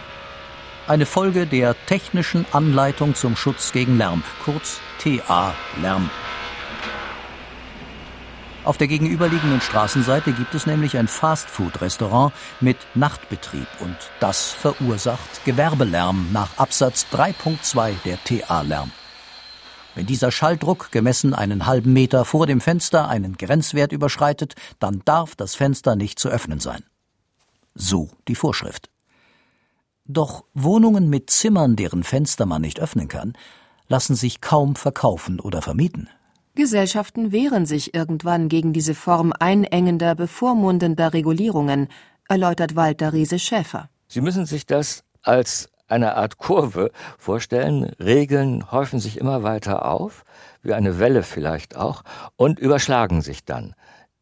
eine 0.88 1.07
Folge 1.07 1.47
der 1.47 1.75
technischen 1.87 2.47
Anleitung 2.52 3.14
zum 3.14 3.37
Schutz 3.37 3.73
gegen 3.73 3.99
Lärm, 3.99 4.23
kurz 4.45 4.81
TA 4.99 5.55
Lärm. 5.81 6.11
Auf 8.64 8.78
der 8.78 8.88
gegenüberliegenden 8.88 9.61
Straßenseite 9.61 10.33
gibt 10.33 10.55
es 10.55 10.66
nämlich 10.66 10.97
ein 10.97 11.07
Fastfood-Restaurant 11.07 12.33
mit 12.61 12.76
Nachtbetrieb 12.95 13.69
und 13.78 13.97
das 14.19 14.50
verursacht 14.50 15.45
Gewerbelärm 15.45 16.31
nach 16.33 16.59
Absatz 16.59 17.07
3.2 17.12 17.95
der 18.05 18.19
TA-Lärm. 18.25 18.90
Wenn 19.95 20.07
dieser 20.07 20.33
Schalldruck 20.33 20.90
gemessen 20.90 21.33
einen 21.33 21.66
halben 21.66 21.93
Meter 21.93 22.25
vor 22.25 22.47
dem 22.47 22.61
Fenster 22.61 23.09
einen 23.09 23.37
Grenzwert 23.37 23.93
überschreitet, 23.93 24.55
dann 24.81 25.00
darf 25.05 25.37
das 25.37 25.55
Fenster 25.55 25.95
nicht 25.95 26.19
zu 26.19 26.28
öffnen 26.28 26.59
sein. 26.59 26.83
So 27.75 28.11
die 28.26 28.35
Vorschrift. 28.35 28.90
Doch 30.09 30.45
Wohnungen 30.55 31.09
mit 31.11 31.31
Zimmern, 31.31 31.77
deren 31.77 32.03
Fenster 32.03 32.47
man 32.47 32.63
nicht 32.63 32.81
öffnen 32.81 33.09
kann, 33.09 33.35
lassen 33.89 34.15
sich 34.15 34.41
kaum 34.41 34.77
verkaufen 34.77 35.41
oder 35.41 35.63
vermieten. 35.63 36.09
Gesellschaften 36.55 37.33
wehren 37.33 37.67
sich 37.67 37.95
irgendwann 37.95 38.49
gegen 38.49 38.73
diese 38.73 38.95
Form 38.95 39.33
einengender, 39.39 40.15
bevormundender 40.15 41.13
Regulierungen, 41.13 41.89
erläutert 42.29 42.77
Walter 42.77 43.13
Riese 43.13 43.39
Schäfer. 43.39 43.91
Sie 44.09 44.21
müssen 44.21 44.47
sich 44.47 44.67
das 44.67 45.05
als 45.23 45.69
eine 45.89 46.17
Art 46.17 46.39
Kurve 46.39 46.91
vorstellen. 47.19 47.85
Regeln 48.01 48.71
häufen 48.71 49.01
sich 49.01 49.19
immer 49.19 49.43
weiter 49.43 49.85
auf, 49.85 50.25
wie 50.63 50.73
eine 50.73 50.99
Welle 50.99 51.23
vielleicht 51.23 51.77
auch, 51.77 52.03
und 52.37 52.59
überschlagen 52.59 53.23
sich 53.23 53.45
dann 53.45 53.75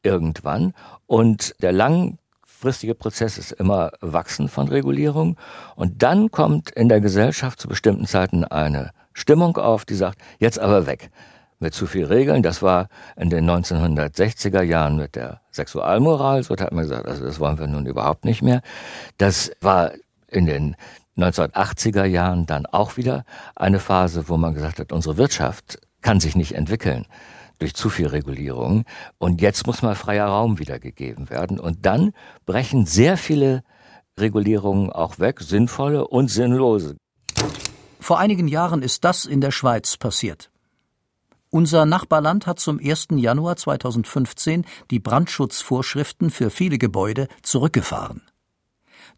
irgendwann. 0.02 0.74
Und 1.06 1.54
der 1.62 1.72
lang 1.72 2.18
kurzfristige 2.64 2.94
Prozess 2.94 3.36
ist 3.36 3.52
immer 3.52 3.92
Wachsen 4.00 4.48
von 4.48 4.68
Regulierung. 4.68 5.36
Und 5.76 6.02
dann 6.02 6.30
kommt 6.30 6.70
in 6.70 6.88
der 6.88 7.02
Gesellschaft 7.02 7.60
zu 7.60 7.68
bestimmten 7.68 8.06
Zeiten 8.06 8.42
eine 8.42 8.92
Stimmung 9.12 9.58
auf, 9.58 9.84
die 9.84 9.94
sagt, 9.94 10.18
jetzt 10.38 10.58
aber 10.58 10.86
weg. 10.86 11.10
Mit 11.58 11.74
zu 11.74 11.86
viel 11.86 12.06
Regeln. 12.06 12.42
Das 12.42 12.62
war 12.62 12.88
in 13.16 13.28
den 13.28 13.48
1960er 13.48 14.62
Jahren 14.62 14.96
mit 14.96 15.14
der 15.14 15.42
Sexualmoral. 15.50 16.42
So 16.42 16.56
hat 16.56 16.72
man 16.72 16.84
gesagt, 16.84 17.06
also 17.06 17.22
das 17.22 17.38
wollen 17.38 17.58
wir 17.58 17.66
nun 17.66 17.84
überhaupt 17.84 18.24
nicht 18.24 18.40
mehr. 18.40 18.62
Das 19.18 19.52
war 19.60 19.92
in 20.28 20.46
den 20.46 20.74
1980er 21.18 22.06
Jahren 22.06 22.46
dann 22.46 22.64
auch 22.64 22.96
wieder 22.96 23.26
eine 23.56 23.78
Phase, 23.78 24.30
wo 24.30 24.38
man 24.38 24.54
gesagt 24.54 24.78
hat, 24.78 24.90
unsere 24.90 25.18
Wirtschaft 25.18 25.78
kann 26.00 26.18
sich 26.18 26.34
nicht 26.34 26.54
entwickeln 26.54 27.04
durch 27.58 27.74
zu 27.74 27.90
viel 27.90 28.06
Regulierung. 28.06 28.84
Und 29.18 29.40
jetzt 29.40 29.66
muss 29.66 29.82
mal 29.82 29.94
freier 29.94 30.26
Raum 30.26 30.58
wiedergegeben 30.58 31.30
werden. 31.30 31.58
Und 31.58 31.86
dann 31.86 32.12
brechen 32.46 32.86
sehr 32.86 33.16
viele 33.16 33.62
Regulierungen 34.18 34.90
auch 34.90 35.18
weg, 35.18 35.40
sinnvolle 35.40 36.06
und 36.06 36.28
sinnlose. 36.28 36.96
Vor 38.00 38.18
einigen 38.18 38.48
Jahren 38.48 38.82
ist 38.82 39.04
das 39.04 39.24
in 39.24 39.40
der 39.40 39.50
Schweiz 39.50 39.96
passiert. 39.96 40.50
Unser 41.50 41.86
Nachbarland 41.86 42.46
hat 42.46 42.58
zum 42.58 42.80
1. 42.80 43.08
Januar 43.12 43.56
2015 43.56 44.64
die 44.90 44.98
Brandschutzvorschriften 44.98 46.30
für 46.30 46.50
viele 46.50 46.78
Gebäude 46.78 47.28
zurückgefahren. 47.42 48.22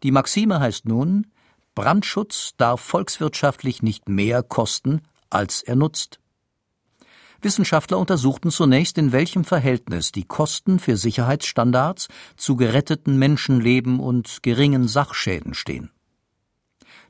Die 0.03 0.11
Maxime 0.11 0.59
heißt 0.59 0.85
nun, 0.85 1.27
Brandschutz 1.73 2.51
darf 2.57 2.81
volkswirtschaftlich 2.81 3.81
nicht 3.81 4.07
mehr 4.07 4.43
kosten, 4.43 5.01
als 5.29 5.63
er 5.63 5.75
nutzt. 5.75 6.19
Wissenschaftler 7.41 7.97
untersuchten 7.97 8.51
zunächst, 8.51 8.97
in 8.97 9.11
welchem 9.11 9.43
Verhältnis 9.43 10.11
die 10.11 10.23
Kosten 10.23 10.79
für 10.79 10.97
Sicherheitsstandards 10.97 12.07
zu 12.35 12.55
geretteten 12.55 13.17
Menschenleben 13.17 13.99
und 13.99 14.43
geringen 14.43 14.87
Sachschäden 14.87 15.53
stehen. 15.53 15.91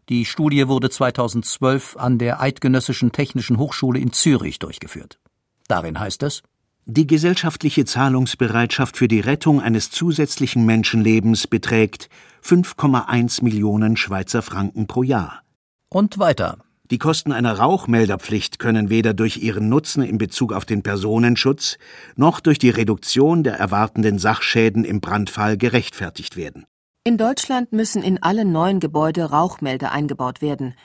Die 0.10 0.25
Studie 0.25 0.67
wurde 0.67 0.89
2012 0.89 1.98
an 1.98 2.17
der 2.17 2.39
Eidgenössischen 2.39 3.12
Technischen 3.12 3.57
Hochschule 3.57 4.00
in 4.00 4.13
Zürich 4.13 4.57
durchgeführt. 4.60 5.19
Darin 5.67 6.00
heißt 6.00 6.24
es, 6.24 6.43
die 6.86 7.05
gesellschaftliche 7.05 7.84
Zahlungsbereitschaft 7.84 8.96
für 8.96 9.10
die 9.10 9.19
Rettung 9.19 9.62
eines 9.62 9.91
zusätzlichen 9.91 10.65
Menschenlebens 10.65 11.46
beträgt 11.46 12.07
5,1 12.41 13.43
Millionen 13.43 13.98
Schweizer 13.98 14.41
Franken 14.41 14.88
pro 14.88 15.03
Jahr. 15.03 15.41
Und 15.89 16.17
weiter. 16.17 16.60
Die 16.89 17.00
Kosten 17.00 17.34
einer 17.34 17.60
Rauchmelderpflicht 17.60 18.60
können 18.60 18.89
weder 18.89 19.13
durch 19.13 19.38
ihren 19.38 19.67
Nutzen 19.67 20.03
in 20.03 20.17
Bezug 20.17 20.53
auf 20.53 20.63
den 20.63 20.84
Personenschutz 20.84 21.77
noch 22.15 22.39
durch 22.39 22.60
die 22.60 22.70
Reduktion 22.70 23.44
der 23.44 23.56
erwartenden 23.56 24.20
Sachschäden 24.20 24.86
im 24.86 25.01
Brandfall 25.01 25.58
gerechtfertigt 25.58 26.38
werden. 26.38 26.65
In 27.03 27.17
Deutschland 27.17 27.74
müssen 27.74 28.03
in 28.03 28.24
alle 28.24 28.46
neuen 28.46 28.79
Gebäude 28.79 29.25
Rauchmelder 29.25 29.91
eingebaut 29.91 30.41
werden. 30.41 30.75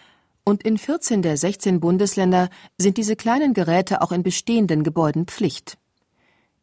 Und 0.44 0.64
in 0.64 0.76
14 0.76 1.22
der 1.22 1.36
16 1.36 1.78
Bundesländer 1.78 2.48
sind 2.78 2.96
diese 2.96 3.14
kleinen 3.14 3.54
Geräte 3.54 4.02
auch 4.02 4.10
in 4.10 4.24
bestehenden 4.24 4.82
Gebäuden 4.82 5.26
Pflicht. 5.26 5.78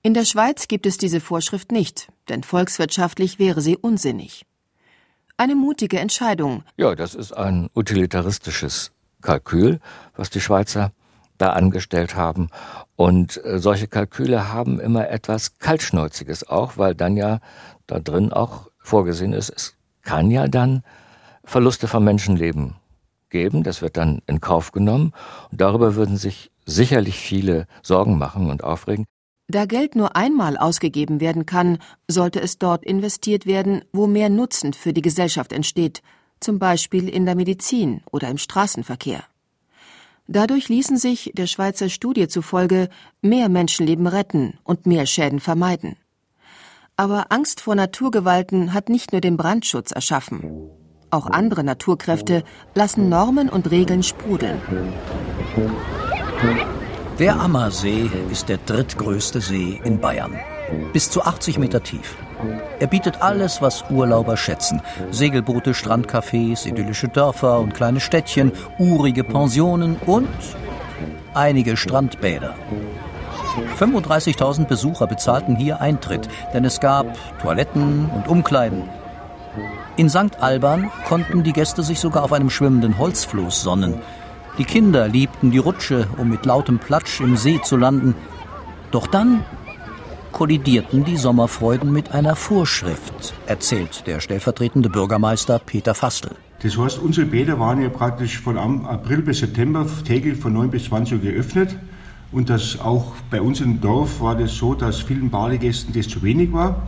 In 0.02 0.14
der 0.14 0.26
Schweiz 0.26 0.68
gibt 0.68 0.86
es 0.86 0.98
diese 0.98 1.22
Vorschrift 1.22 1.72
nicht, 1.72 2.10
denn 2.28 2.44
volkswirtschaftlich 2.44 3.40
wäre 3.40 3.62
sie 3.62 3.78
unsinnig. 3.78 4.46
Eine 5.38 5.56
mutige 5.56 6.00
Entscheidung. 6.00 6.64
Ja, 6.76 6.96
das 6.96 7.16
ist 7.16 7.32
ein 7.32 7.70
utilitaristisches 7.74 8.92
Kalkül, 9.22 9.80
was 10.16 10.30
die 10.30 10.42
Schweizer 10.42 10.92
da 11.38 11.52
angestellt 11.52 12.16
haben. 12.16 12.50
Und 12.96 13.44
äh, 13.44 13.60
solche 13.60 13.88
Kalküle 13.88 14.52
haben 14.52 14.80
immer 14.80 15.10
etwas 15.10 15.58
Kaltschnäuziges 15.58 16.48
auch, 16.48 16.78
weil 16.78 16.96
dann 16.96 17.18
ja 17.18 17.40
da 17.88 18.00
drin 18.00 18.32
auch 18.32 18.70
vorgesehen 18.78 19.34
ist, 19.34 19.50
es 19.50 19.76
kann 20.02 20.30
ja 20.32 20.48
dann 20.48 20.84
Verluste 21.44 21.88
von 21.88 22.04
Menschenleben 22.04 22.76
geben. 23.30 23.64
Das 23.64 23.82
wird 23.82 23.98
dann 23.98 24.22
in 24.28 24.42
Kauf 24.42 24.72
genommen. 24.72 25.14
Und 25.52 25.62
darüber 25.62 25.96
würden 25.96 26.18
sich 26.18 26.52
sicherlich 26.66 27.18
viele 27.18 27.68
Sorgen 27.82 28.18
machen 28.18 28.50
und 28.50 28.64
aufregen. 28.64 29.06
Da 29.48 29.66
Geld 29.66 29.96
nur 29.96 30.16
einmal 30.16 30.58
ausgegeben 30.58 31.22
werden 31.22 31.48
kann, 31.48 31.80
sollte 32.08 32.40
es 32.40 32.60
dort 32.60 32.84
investiert 32.84 33.48
werden, 33.48 33.84
wo 33.92 34.06
mehr 34.06 34.30
Nutzen 34.30 34.74
für 34.74 34.94
die 34.94 35.02
Gesellschaft 35.02 35.54
entsteht– 35.54 36.02
zum 36.40 36.60
Beispiel 36.60 37.10
in 37.10 37.26
der 37.26 37.36
Medizin 37.36 38.02
oder 38.12 38.30
im 38.30 38.38
Straßenverkehr. 38.38 39.24
Dadurch 40.28 40.70
ließen 40.70 40.98
sich, 40.98 41.32
der 41.34 41.48
Schweizer 41.48 41.90
Studie 41.90 42.28
zufolge, 42.28 42.90
mehr 43.22 43.50
Menschenleben 43.50 44.06
retten 44.06 44.60
und 44.64 44.86
mehr 44.86 45.06
Schäden 45.08 45.40
vermeiden. 45.40 45.96
Aber 46.98 47.32
Angst 47.32 47.62
vor 47.62 47.76
Naturgewalten 47.76 48.74
hat 48.74 48.90
nicht 48.90 49.12
nur 49.12 49.22
den 49.22 49.38
Brandschutz 49.38 49.92
erschaffen. 49.92 50.70
Auch 51.12 51.28
andere 51.28 51.64
Naturkräfte 51.64 52.44
lassen 52.76 53.10
Normen 53.10 53.50
und 53.50 53.72
Regeln 53.72 54.04
sprudeln. 54.04 54.62
Der 57.18 57.40
Ammersee 57.40 58.10
ist 58.32 58.50
der 58.50 58.58
drittgrößte 58.58 59.42
See 59.42 59.82
in 59.84 60.00
Bayern. 60.00 60.38
Bis 60.94 61.10
zu 61.12 61.24
80 61.24 61.60
Meter 61.60 61.84
tief. 61.84 62.16
Er 62.80 62.88
bietet 62.88 63.22
alles, 63.22 63.62
was 63.62 63.84
Urlauber 63.90 64.38
schätzen. 64.38 64.82
Segelboote, 65.12 65.74
Strandcafés, 65.74 66.66
idyllische 66.66 67.08
Dörfer 67.08 67.60
und 67.60 67.74
kleine 67.74 68.00
Städtchen, 68.00 68.52
urige 68.78 69.24
Pensionen 69.24 69.98
und 70.06 70.30
einige 71.34 71.78
Strandbäder. 71.78 72.56
35.000 73.78 74.66
Besucher 74.66 75.08
bezahlten 75.08 75.56
hier 75.56 75.82
Eintritt, 75.82 76.30
denn 76.54 76.66
es 76.66 76.80
gab 76.80 77.08
Toiletten 77.42 78.10
und 78.10 78.28
Umkleiden. 78.28 78.84
In 79.98 80.10
St. 80.10 80.40
Alban 80.40 80.92
konnten 81.08 81.44
die 81.44 81.54
Gäste 81.54 81.84
sich 81.84 82.00
sogar 82.00 82.24
auf 82.24 82.32
einem 82.32 82.50
schwimmenden 82.50 82.98
Holzfloß 82.98 83.62
sonnen. 83.62 84.02
Die 84.58 84.66
Kinder 84.66 85.08
liebten 85.08 85.52
die 85.52 85.58
Rutsche, 85.58 86.08
um 86.18 86.30
mit 86.30 86.46
lautem 86.46 86.80
Platsch 86.80 87.22
im 87.22 87.36
See 87.36 87.60
zu 87.62 87.76
landen. 87.76 88.16
Doch 88.92 89.08
dann 89.08 89.44
kollidierten 90.32 91.04
die 91.04 91.18
Sommerfreuden 91.18 91.92
mit 91.92 92.12
einer 92.12 92.36
Vorschrift, 92.36 93.34
erzählt 93.48 94.06
der 94.08 94.20
stellvertretende 94.20 94.90
Bürgermeister 94.90 95.60
Peter 95.60 95.94
Fastel. 95.96 96.32
Das 96.62 96.78
heißt, 96.78 97.00
unsere 97.00 97.26
Bäder 97.26 97.60
waren 97.60 97.82
ja 97.82 97.90
praktisch 97.90 98.40
von 98.40 98.58
April 98.58 99.22
bis 99.22 99.40
September 99.40 99.86
täglich 100.06 100.38
von 100.38 100.54
9 100.54 100.70
bis 100.70 100.86
20 100.86 101.16
Uhr 101.16 101.32
geöffnet. 101.32 101.78
Und 102.32 102.50
das 102.50 102.80
auch 102.80 103.14
bei 103.32 103.42
uns 103.42 103.62
im 103.62 103.82
Dorf 103.82 104.22
war 104.22 104.36
das 104.36 104.56
so, 104.56 104.76
dass 104.76 105.00
vielen 105.00 105.30
Badegästen 105.30 105.94
das 105.94 106.08
zu 106.08 106.22
wenig 106.22 106.52
war. 106.52 106.84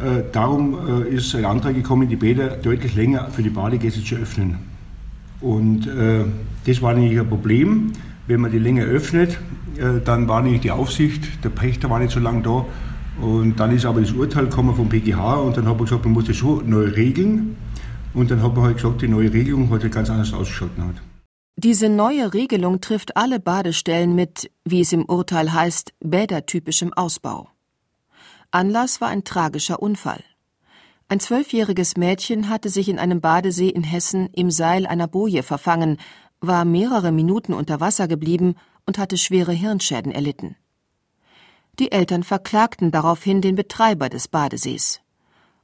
Äh, 0.00 0.22
darum 0.32 1.04
äh, 1.04 1.08
ist 1.08 1.34
ein 1.34 1.44
Antrag 1.44 1.74
gekommen, 1.74 2.08
die 2.08 2.16
Bäder 2.16 2.48
deutlich 2.56 2.94
länger 2.94 3.28
für 3.30 3.42
die 3.42 3.50
Badegäste 3.50 4.02
zu 4.02 4.16
öffnen. 4.16 4.58
Und 5.40 5.86
äh, 5.86 6.24
das 6.66 6.80
war 6.80 6.94
nämlich 6.94 7.18
ein 7.18 7.28
Problem. 7.28 7.92
Wenn 8.26 8.40
man 8.40 8.50
die 8.50 8.58
länger 8.58 8.84
öffnet, 8.84 9.38
äh, 9.76 10.00
dann 10.04 10.28
war 10.28 10.42
nicht 10.42 10.64
die 10.64 10.70
Aufsicht, 10.70 11.44
der 11.44 11.50
Pächter 11.50 11.90
war 11.90 11.98
nicht 11.98 12.12
so 12.12 12.20
lange 12.20 12.42
da. 12.42 12.64
Und 13.20 13.60
dann 13.60 13.70
ist 13.74 13.84
aber 13.84 14.00
das 14.00 14.12
Urteil 14.12 14.46
gekommen 14.46 14.74
vom 14.74 14.88
BGH 14.88 15.34
und 15.36 15.56
dann 15.56 15.66
habe 15.66 15.84
ich 15.84 15.90
gesagt, 15.90 16.04
man 16.04 16.14
muss 16.14 16.24
das 16.24 16.36
schon 16.36 16.68
neu 16.68 16.86
regeln. 16.86 17.56
Und 18.12 18.30
dann 18.30 18.42
hat 18.42 18.54
man 18.54 18.64
halt 18.64 18.76
gesagt, 18.76 19.02
die 19.02 19.08
neue 19.08 19.32
Regelung 19.32 19.70
hat 19.70 19.90
ganz 19.90 20.08
anders 20.10 20.32
ausgeschaut. 20.32 20.70
Hat. 20.78 21.02
Diese 21.56 21.88
neue 21.88 22.34
Regelung 22.34 22.80
trifft 22.80 23.16
alle 23.16 23.38
Badestellen 23.38 24.14
mit, 24.14 24.50
wie 24.64 24.80
es 24.80 24.92
im 24.92 25.04
Urteil 25.04 25.52
heißt, 25.52 25.92
bädertypischem 26.00 26.92
Ausbau. 26.92 27.48
Anlass 28.50 29.00
war 29.00 29.08
ein 29.08 29.24
tragischer 29.24 29.80
Unfall. 29.80 30.22
Ein 31.08 31.20
zwölfjähriges 31.20 31.96
Mädchen 31.96 32.48
hatte 32.48 32.70
sich 32.70 32.88
in 32.88 32.98
einem 32.98 33.20
Badesee 33.20 33.68
in 33.68 33.84
Hessen 33.84 34.28
im 34.32 34.50
Seil 34.50 34.86
einer 34.86 35.06
Boje 35.06 35.42
verfangen, 35.42 35.98
war 36.46 36.64
mehrere 36.64 37.12
Minuten 37.12 37.52
unter 37.52 37.80
Wasser 37.80 38.08
geblieben 38.08 38.56
und 38.86 38.98
hatte 38.98 39.18
schwere 39.18 39.52
Hirnschäden 39.52 40.12
erlitten. 40.12 40.56
Die 41.78 41.90
Eltern 41.90 42.22
verklagten 42.22 42.92
daraufhin 42.92 43.40
den 43.40 43.56
Betreiber 43.56 44.08
des 44.08 44.28
Badesees. 44.28 45.00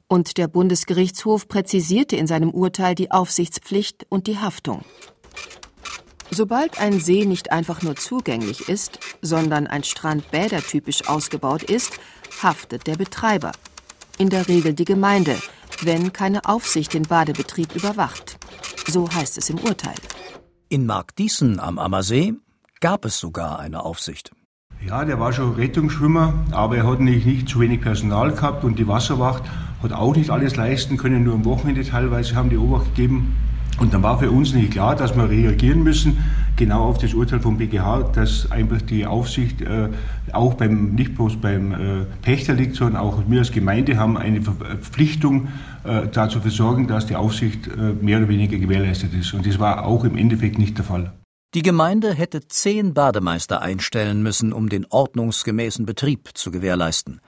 Und 0.07 0.37
der 0.37 0.49
Bundesgerichtshof 0.49 1.47
präzisierte 1.47 2.17
in 2.17 2.27
seinem 2.27 2.51
Urteil 2.51 2.95
die 2.95 3.11
Aufsichtspflicht 3.11 4.05
und 4.09 4.27
die 4.27 4.39
Haftung. 4.39 4.83
Sobald 6.29 6.79
ein 6.79 6.99
See 6.99 7.25
nicht 7.25 7.51
einfach 7.51 7.81
nur 7.81 7.95
zugänglich 7.95 8.67
ist, 8.67 8.99
sondern 9.21 9.67
ein 9.67 9.83
Strand 9.83 10.31
bädertypisch 10.31 11.07
ausgebaut 11.07 11.63
ist, 11.63 11.93
haftet 12.41 12.87
der 12.87 12.95
Betreiber. 12.95 13.51
In 14.17 14.29
der 14.29 14.47
Regel 14.47 14.73
die 14.73 14.85
Gemeinde, 14.85 15.37
wenn 15.81 16.13
keine 16.13 16.45
Aufsicht 16.45 16.93
den 16.93 17.03
Badebetrieb 17.03 17.75
überwacht. 17.75 18.37
So 18.87 19.09
heißt 19.09 19.37
es 19.37 19.49
im 19.49 19.59
Urteil. 19.59 19.95
In 20.71 20.85
Markdießen 20.85 21.59
am 21.59 21.77
Ammersee 21.77 22.33
gab 22.79 23.03
es 23.03 23.19
sogar 23.19 23.59
eine 23.59 23.83
Aufsicht. 23.83 24.31
Ja, 24.87 25.03
der 25.03 25.19
war 25.19 25.33
schon 25.33 25.55
Rettungsschwimmer, 25.55 26.45
aber 26.51 26.77
er 26.77 26.87
hat 26.87 27.01
nicht, 27.01 27.25
nicht 27.25 27.49
zu 27.49 27.59
wenig 27.59 27.81
Personal 27.81 28.31
gehabt 28.31 28.63
und 28.63 28.79
die 28.79 28.87
Wasserwacht 28.87 29.43
hat 29.83 29.91
auch 29.91 30.15
nicht 30.15 30.29
alles 30.29 30.55
leisten 30.55 30.95
können, 30.95 31.25
nur 31.25 31.33
am 31.33 31.43
Wochenende 31.43 31.83
teilweise 31.83 32.35
haben 32.35 32.49
die 32.49 32.57
Obacht 32.57 32.95
gegeben. 32.95 33.35
Und 33.81 33.95
dann 33.95 34.03
war 34.03 34.19
für 34.19 34.29
uns 34.29 34.53
nicht 34.53 34.73
klar, 34.73 34.95
dass 34.95 35.15
wir 35.15 35.27
reagieren 35.27 35.81
müssen, 35.81 36.23
genau 36.55 36.83
auf 36.83 36.99
das 36.99 37.15
Urteil 37.15 37.39
vom 37.39 37.57
BGH, 37.57 38.11
dass 38.13 38.51
einfach 38.51 38.79
die 38.79 39.07
Aufsicht 39.07 39.59
äh, 39.61 39.89
auch 40.33 40.53
beim, 40.53 40.93
nicht 40.93 41.15
bloß 41.15 41.37
beim 41.37 41.71
äh, 41.71 42.05
Pächter 42.21 42.53
liegt, 42.53 42.75
sondern 42.75 43.01
auch 43.01 43.23
wir 43.27 43.39
als 43.39 43.51
Gemeinde 43.51 43.97
haben 43.97 44.17
eine 44.19 44.43
Verpflichtung, 44.43 45.47
äh, 45.83 46.07
dazu 46.13 46.39
zu 46.39 46.51
sorgen, 46.51 46.87
dass 46.87 47.07
die 47.07 47.15
Aufsicht 47.15 47.65
äh, 47.65 47.93
mehr 47.99 48.19
oder 48.19 48.29
weniger 48.29 48.59
gewährleistet 48.59 49.15
ist. 49.15 49.33
Und 49.33 49.47
das 49.47 49.57
war 49.57 49.83
auch 49.83 50.03
im 50.03 50.15
Endeffekt 50.15 50.59
nicht 50.59 50.77
der 50.77 50.85
Fall. 50.85 51.11
Die 51.55 51.63
Gemeinde 51.63 52.13
hätte 52.13 52.47
zehn 52.47 52.93
Bademeister 52.93 53.63
einstellen 53.63 54.21
müssen, 54.21 54.53
um 54.53 54.69
den 54.69 54.85
ordnungsgemäßen 54.91 55.87
Betrieb 55.87 56.29
zu 56.35 56.51
gewährleisten. 56.51 57.19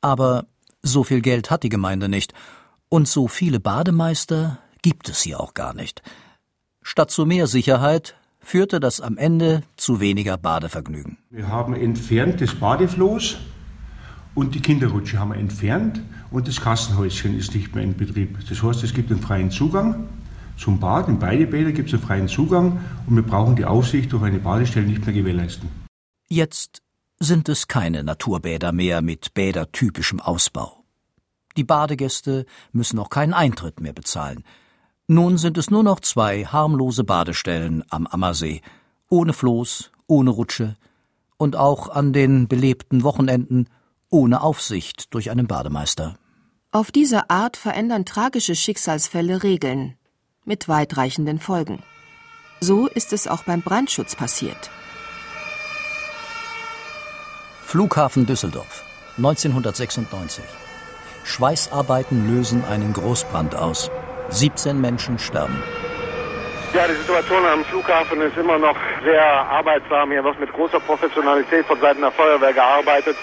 Aber 0.00 0.44
so 0.82 1.02
viel 1.02 1.20
Geld 1.20 1.50
hat 1.50 1.64
die 1.64 1.68
Gemeinde 1.68 2.08
nicht, 2.08 2.32
und 2.90 3.08
so 3.08 3.26
viele 3.26 3.58
Bademeister 3.58 4.60
gibt 4.84 5.08
es 5.08 5.22
hier 5.22 5.40
auch 5.40 5.54
gar 5.54 5.72
nicht. 5.72 6.02
Statt 6.82 7.10
zu 7.10 7.24
mehr 7.24 7.46
Sicherheit 7.46 8.16
führte 8.40 8.80
das 8.80 9.00
am 9.00 9.16
Ende 9.16 9.62
zu 9.78 9.98
weniger 9.98 10.36
Badevergnügen. 10.36 11.16
Wir 11.30 11.48
haben 11.48 11.74
entfernt 11.74 12.42
das 12.42 12.54
Badefloß 12.54 13.38
und 14.34 14.54
die 14.54 14.60
Kinderrutsche 14.60 15.18
haben 15.18 15.30
wir 15.30 15.38
entfernt 15.38 16.02
und 16.30 16.48
das 16.48 16.60
Kassenhäuschen 16.60 17.34
ist 17.34 17.54
nicht 17.54 17.74
mehr 17.74 17.82
in 17.82 17.96
Betrieb. 17.96 18.36
Das 18.46 18.62
heißt, 18.62 18.84
es 18.84 18.92
gibt 18.92 19.10
einen 19.10 19.22
freien 19.22 19.50
Zugang 19.50 20.06
zum 20.58 20.78
Bad. 20.80 21.08
In 21.08 21.18
beide 21.18 21.46
Bäder 21.46 21.72
gibt 21.72 21.88
es 21.88 21.94
einen 21.94 22.02
freien 22.02 22.28
Zugang 22.28 22.84
und 23.06 23.16
wir 23.16 23.22
brauchen 23.22 23.56
die 23.56 23.64
Aufsicht 23.64 24.12
durch 24.12 24.22
eine 24.22 24.38
Badestelle 24.38 24.86
nicht 24.86 25.06
mehr 25.06 25.14
gewährleisten. 25.14 25.70
Jetzt 26.28 26.82
sind 27.18 27.48
es 27.48 27.68
keine 27.68 28.04
Naturbäder 28.04 28.72
mehr 28.72 29.00
mit 29.00 29.32
bädertypischem 29.32 30.20
Ausbau. 30.20 30.84
Die 31.56 31.64
Badegäste 31.64 32.44
müssen 32.72 32.98
auch 32.98 33.08
keinen 33.08 33.32
Eintritt 33.32 33.80
mehr 33.80 33.94
bezahlen. 33.94 34.44
Nun 35.06 35.36
sind 35.36 35.58
es 35.58 35.70
nur 35.70 35.82
noch 35.82 36.00
zwei 36.00 36.46
harmlose 36.46 37.04
Badestellen 37.04 37.84
am 37.90 38.06
Ammersee, 38.06 38.62
ohne 39.10 39.34
Floß, 39.34 39.90
ohne 40.06 40.30
Rutsche 40.30 40.76
und 41.36 41.56
auch 41.56 41.90
an 41.90 42.14
den 42.14 42.48
belebten 42.48 43.02
Wochenenden 43.02 43.68
ohne 44.08 44.40
Aufsicht 44.40 45.12
durch 45.12 45.30
einen 45.30 45.46
Bademeister. 45.46 46.16
Auf 46.72 46.90
diese 46.90 47.28
Art 47.28 47.58
verändern 47.58 48.06
tragische 48.06 48.54
Schicksalsfälle 48.54 49.42
Regeln 49.42 49.94
mit 50.44 50.68
weitreichenden 50.68 51.38
Folgen. 51.38 51.82
So 52.60 52.86
ist 52.86 53.12
es 53.12 53.28
auch 53.28 53.44
beim 53.44 53.60
Brandschutz 53.60 54.16
passiert. 54.16 54.70
Flughafen 57.62 58.24
Düsseldorf 58.24 58.84
1996. 59.18 60.44
Schweißarbeiten 61.24 62.26
lösen 62.26 62.64
einen 62.64 62.92
Großbrand 62.94 63.54
aus. 63.54 63.90
17 64.28 64.80
Menschen 64.80 65.18
sterben. 65.18 65.62
Ja, 66.74 66.88
die 66.88 66.94
Situation 66.94 67.46
am 67.46 67.64
Flughafen 67.66 68.20
ist 68.20 68.36
immer 68.36 68.58
noch 68.58 68.76
sehr 69.04 69.24
arbeitsam. 69.24 70.10
Hier 70.10 70.24
wird 70.24 70.40
mit 70.40 70.52
großer 70.52 70.80
Professionalität 70.80 71.64
von 71.66 71.80
Seiten 71.80 72.00
der 72.00 72.10
Feuerwehr 72.10 72.52
gearbeitet. 72.52 73.16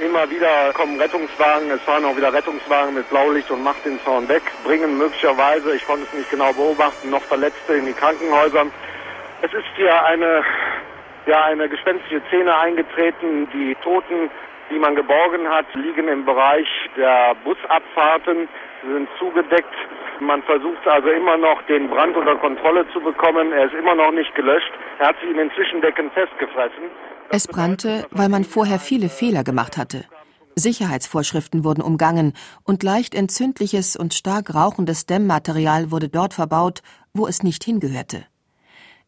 Immer 0.00 0.28
wieder 0.28 0.72
kommen 0.74 1.00
Rettungswagen, 1.00 1.70
es 1.70 1.80
fahren 1.82 2.04
auch 2.04 2.16
wieder 2.16 2.32
Rettungswagen 2.32 2.94
mit 2.94 3.08
Blaulicht 3.10 3.50
und 3.50 3.62
macht 3.62 3.84
den 3.84 4.00
Zaun 4.04 4.28
weg, 4.28 4.42
bringen 4.64 4.98
möglicherweise, 4.98 5.74
ich 5.74 5.86
konnte 5.86 6.04
es 6.04 6.12
nicht 6.12 6.30
genau 6.30 6.52
beobachten, 6.52 7.10
noch 7.10 7.22
Verletzte 7.22 7.74
in 7.74 7.86
die 7.86 7.92
Krankenhäuser. 7.92 8.66
Es 9.42 9.52
ist 9.52 9.66
hier 9.76 10.04
eine, 10.04 10.42
ja, 11.26 11.44
eine 11.44 11.68
gespenstische 11.68 12.22
Szene 12.28 12.56
eingetreten. 12.56 13.48
Die 13.52 13.76
Toten, 13.82 14.30
die 14.70 14.78
man 14.78 14.96
geborgen 14.96 15.48
hat, 15.48 15.66
liegen 15.74 16.08
im 16.08 16.24
Bereich 16.24 16.68
der 16.96 17.34
Busabfahrten, 17.44 18.48
sind 18.82 19.08
zugedeckt. 19.18 19.74
Man 20.20 20.42
versucht 20.42 20.86
also 20.86 21.08
immer 21.08 21.36
noch, 21.36 21.62
den 21.66 21.88
Brand 21.88 22.16
unter 22.16 22.36
Kontrolle 22.36 22.86
zu 22.92 23.00
bekommen. 23.00 23.52
Er 23.52 23.66
ist 23.66 23.74
immer 23.74 23.94
noch 23.94 24.12
nicht 24.12 24.34
gelöscht. 24.34 24.72
Er 24.98 25.08
hat 25.08 25.16
sich 25.20 25.30
in 25.30 25.36
den 25.36 25.50
Zwischendecken 25.52 26.10
festgefressen. 26.12 26.84
Es 27.30 27.48
brannte, 27.48 28.06
weil 28.10 28.28
man 28.28 28.44
vorher 28.44 28.78
viele 28.78 29.08
Fehler 29.08 29.44
gemacht 29.44 29.76
hatte. 29.76 30.04
Sicherheitsvorschriften 30.56 31.64
wurden 31.64 31.82
umgangen 31.82 32.32
und 32.62 32.82
leicht 32.82 33.14
entzündliches 33.14 33.96
und 33.96 34.14
stark 34.14 34.54
rauchendes 34.54 35.06
Dämmmaterial 35.06 35.90
wurde 35.90 36.08
dort 36.08 36.34
verbaut, 36.34 36.82
wo 37.12 37.26
es 37.26 37.42
nicht 37.42 37.64
hingehörte. 37.64 38.24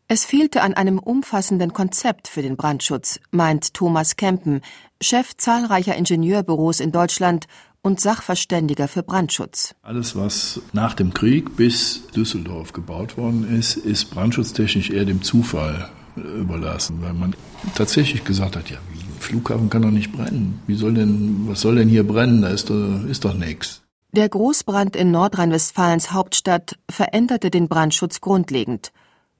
Es 0.08 0.24
fehlte 0.24 0.62
an 0.62 0.74
einem 0.74 0.98
umfassenden 0.98 1.72
Konzept 1.72 2.28
für 2.28 2.42
den 2.42 2.56
Brandschutz, 2.56 3.20
meint 3.32 3.74
Thomas 3.74 4.16
Kempen, 4.16 4.60
Chef 5.00 5.36
zahlreicher 5.36 5.96
Ingenieurbüros 5.96 6.78
in 6.78 6.92
Deutschland 6.92 7.46
und 7.86 8.00
Sachverständiger 8.00 8.88
für 8.88 9.04
Brandschutz. 9.04 9.76
Alles, 9.82 10.16
was 10.16 10.60
nach 10.72 10.94
dem 10.94 11.14
Krieg 11.14 11.56
bis 11.56 12.08
Düsseldorf 12.08 12.72
gebaut 12.72 13.16
worden 13.16 13.48
ist, 13.56 13.76
ist 13.76 14.06
brandschutztechnisch 14.06 14.90
eher 14.90 15.04
dem 15.04 15.22
Zufall 15.22 15.88
überlassen, 16.16 17.00
weil 17.00 17.12
man 17.12 17.36
tatsächlich 17.76 18.24
gesagt 18.24 18.56
hat, 18.56 18.70
ja, 18.70 18.78
ein 18.78 19.20
Flughafen 19.20 19.70
kann 19.70 19.82
doch 19.82 19.92
nicht 19.92 20.10
brennen. 20.10 20.60
Wie 20.66 20.74
soll 20.74 20.94
denn, 20.94 21.46
was 21.46 21.60
soll 21.60 21.76
denn 21.76 21.88
hier 21.88 22.04
brennen? 22.04 22.42
Da 22.42 22.48
ist 22.48 22.70
doch, 22.70 23.04
ist 23.04 23.24
doch 23.24 23.34
nichts. 23.34 23.82
Der 24.10 24.28
Großbrand 24.28 24.96
in 24.96 25.12
Nordrhein-Westfalens 25.12 26.10
Hauptstadt 26.10 26.76
veränderte 26.90 27.50
den 27.50 27.68
Brandschutz 27.68 28.20
grundlegend. 28.20 28.90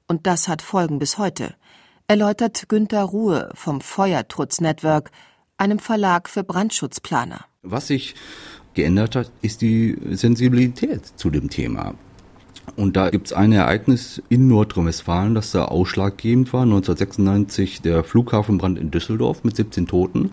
Und 0.07 0.25
das 0.25 0.47
hat 0.47 0.61
Folgen 0.61 0.99
bis 0.99 1.17
heute, 1.17 1.53
erläutert 2.07 2.69
Günter 2.69 3.03
Ruhe 3.03 3.49
vom 3.55 3.81
Feuertrutz 3.81 4.61
Network, 4.61 5.11
einem 5.57 5.79
Verlag 5.79 6.29
für 6.29 6.43
Brandschutzplaner. 6.43 7.45
Was 7.63 7.87
sich 7.87 8.15
geändert 8.73 9.15
hat, 9.15 9.31
ist 9.41 9.61
die 9.61 9.97
Sensibilität 10.11 11.05
zu 11.15 11.29
dem 11.29 11.49
Thema. 11.49 11.95
Und 12.75 12.95
da 12.95 13.09
gibt 13.09 13.27
es 13.27 13.33
ein 13.33 13.51
Ereignis 13.51 14.21
in 14.29 14.47
Nordrhein-Westfalen, 14.47 15.33
das 15.33 15.51
da 15.51 15.65
ausschlaggebend 15.65 16.53
war. 16.53 16.63
1996 16.63 17.81
der 17.81 18.03
Flughafenbrand 18.03 18.77
in 18.77 18.91
Düsseldorf 18.91 19.43
mit 19.43 19.55
17 19.55 19.87
Toten. 19.87 20.31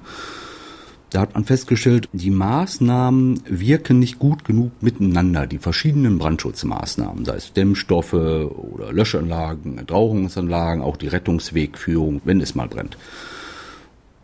Da 1.10 1.20
hat 1.20 1.34
man 1.34 1.44
festgestellt, 1.44 2.08
die 2.12 2.30
Maßnahmen 2.30 3.42
wirken 3.46 4.00
nicht 4.00 4.18
gut 4.18 4.44
genug 4.44 4.72
miteinander. 4.82 5.46
Die 5.46 5.58
verschiedenen 5.58 6.18
Brandschutzmaßnahmen, 6.18 7.24
sei 7.24 7.36
es 7.36 7.52
Dämmstoffe 7.52 8.14
oder 8.14 8.92
Löschanlagen, 8.92 9.78
Entrauchungsanlagen, 9.78 10.82
auch 10.82 10.96
die 10.96 11.06
Rettungswegführung, 11.06 12.20
wenn 12.24 12.40
es 12.40 12.56
mal 12.56 12.66
brennt. 12.66 12.98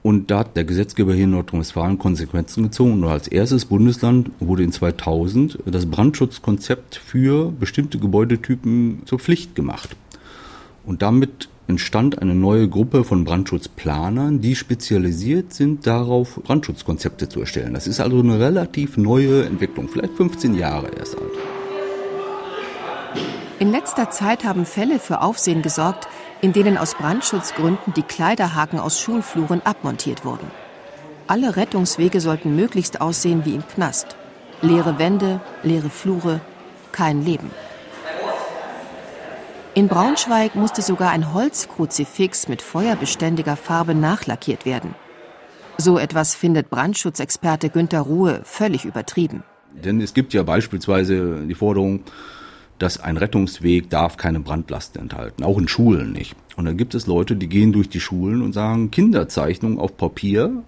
Und 0.02 0.30
da 0.30 0.40
hat 0.40 0.56
der 0.56 0.64
Gesetzgeber 0.64 1.14
hier 1.14 1.24
in 1.24 1.32
Nordrhein-Westfalen 1.32 1.98
Konsequenzen 1.98 2.62
gezogen. 2.62 3.02
Und 3.02 3.04
als 3.04 3.28
erstes 3.28 3.66
Bundesland 3.66 4.30
wurde 4.40 4.62
in 4.62 4.72
2000 4.72 5.58
das 5.66 5.86
Brandschutzkonzept 5.86 6.96
für 6.96 7.52
bestimmte 7.52 7.98
Gebäudetypen 7.98 9.02
zur 9.04 9.18
Pflicht 9.18 9.54
gemacht. 9.54 9.90
Und 10.86 11.02
damit 11.02 11.48
entstand 11.68 12.20
eine 12.20 12.34
neue 12.34 12.68
Gruppe 12.68 13.04
von 13.04 13.24
Brandschutzplanern, 13.24 14.40
die 14.40 14.56
spezialisiert 14.56 15.52
sind 15.52 15.86
darauf, 15.86 16.40
Brandschutzkonzepte 16.42 17.28
zu 17.28 17.40
erstellen. 17.40 17.74
Das 17.74 17.86
ist 17.86 18.00
also 18.00 18.20
eine 18.20 18.40
relativ 18.40 18.96
neue 18.96 19.44
Entwicklung, 19.44 19.88
vielleicht 19.88 20.14
15 20.14 20.54
Jahre 20.54 20.88
erst 20.98 21.16
alt. 21.16 21.30
In 23.60 23.70
letzter 23.70 24.10
Zeit 24.10 24.44
haben 24.44 24.64
Fälle 24.64 24.98
für 24.98 25.20
Aufsehen 25.20 25.60
gesorgt, 25.60 26.08
in 26.42 26.52
denen 26.52 26.78
aus 26.78 26.94
Brandschutzgründen 26.94 27.92
die 27.94 28.02
Kleiderhaken 28.02 28.78
aus 28.78 29.00
Schulfluren 29.00 29.62
abmontiert 29.64 30.24
wurden. 30.24 30.50
Alle 31.26 31.56
Rettungswege 31.56 32.20
sollten 32.20 32.56
möglichst 32.56 33.00
aussehen 33.00 33.44
wie 33.44 33.54
im 33.54 33.66
Knast. 33.66 34.16
Leere 34.62 34.98
Wände, 34.98 35.40
leere 35.62 35.90
Flure, 35.90 36.40
kein 36.92 37.24
Leben. 37.24 37.50
In 39.74 39.86
Braunschweig 39.86 40.56
musste 40.56 40.82
sogar 40.82 41.10
ein 41.10 41.32
Holzkruzifix 41.32 42.48
mit 42.48 42.60
feuerbeständiger 42.60 43.56
Farbe 43.56 43.94
nachlackiert 43.94 44.66
werden. 44.66 44.94
So 45.78 45.98
etwas 45.98 46.34
findet 46.34 46.68
Brandschutzexperte 46.68 47.70
Günter 47.70 48.00
Ruhe 48.00 48.40
völlig 48.44 48.84
übertrieben. 48.84 49.44
Denn 49.72 50.00
es 50.00 50.12
gibt 50.12 50.34
ja 50.34 50.42
beispielsweise 50.42 51.46
die 51.46 51.54
Forderung, 51.54 52.00
dass 52.80 52.98
ein 52.98 53.18
Rettungsweg 53.18 53.90
darf 53.90 54.16
keine 54.16 54.40
Brandlasten 54.40 55.02
enthalten, 55.02 55.44
auch 55.44 55.58
in 55.58 55.68
Schulen 55.68 56.12
nicht. 56.12 56.34
Und 56.56 56.64
dann 56.64 56.76
gibt 56.76 56.94
es 56.94 57.06
Leute, 57.06 57.36
die 57.36 57.48
gehen 57.48 57.72
durch 57.72 57.90
die 57.90 58.00
Schulen 58.00 58.42
und 58.42 58.54
sagen, 58.54 58.90
Kinderzeichnungen 58.90 59.78
auf 59.78 59.96
Papier 59.96 60.62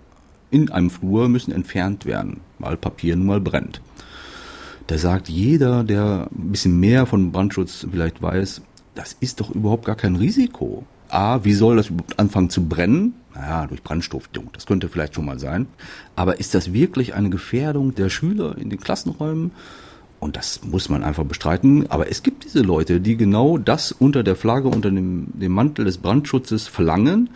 in 0.51 0.71
einem 0.71 0.91
Flur 0.91 1.31
müssen 1.31 1.53
entfernt 1.53 2.05
werden, 2.05 2.41
weil 2.59 2.77
Papier 2.77 3.17
nun 3.17 3.27
mal 3.27 3.41
brennt. 3.41 3.81
Da 4.89 4.99
sagt 4.99 5.31
jeder, 5.31 5.85
der 5.85 6.29
ein 6.31 6.53
bisschen 6.53 6.79
mehr 6.79 7.07
von 7.07 7.33
Brandschutz 7.33 7.87
vielleicht 7.91 8.21
weiß, 8.21 8.61
das 8.95 9.17
ist 9.21 9.41
doch 9.41 9.51
überhaupt 9.51 9.87
gar 9.87 9.97
kein 9.97 10.17
Risiko. 10.17 10.85
A, 11.09 11.45
wie 11.45 11.55
soll 11.55 11.77
das 11.77 11.89
überhaupt 11.89 12.19
anfangen 12.19 12.51
zu 12.51 12.69
brennen? 12.69 13.15
Naja, 13.35 13.67
durch 13.67 13.83
Brandstiftung, 13.83 14.51
das 14.53 14.67
könnte 14.67 14.91
vielleicht 14.91 15.15
schon 15.15 15.25
mal 15.25 15.39
sein. 15.39 15.67
Aber 16.15 16.39
ist 16.41 16.55
das 16.55 16.75
wirklich 16.75 17.15
eine 17.15 17.31
Gefährdung 17.31 17.95
der 17.95 18.11
Schüler 18.11 18.59
in 18.59 18.69
den 18.69 18.81
Klassenräumen? 18.81 19.53
Und 20.23 20.37
das 20.37 20.63
muss 20.63 20.89
man 20.89 21.03
einfach 21.03 21.25
bestreiten. 21.25 21.91
Aber 21.91 22.09
es 22.09 22.23
gibt 22.23 22.45
diese 22.45 22.61
Leute, 22.61 23.01
die 23.01 23.17
genau 23.17 23.59
das 23.59 23.91
unter 23.91 24.23
der 24.23 24.37
Flagge, 24.37 24.69
unter 24.69 24.89
dem, 24.89 25.27
dem 25.35 25.51
Mantel 25.51 25.85
des 25.85 25.99
Brandschutzes 25.99 26.69
verlangen, 26.69 27.31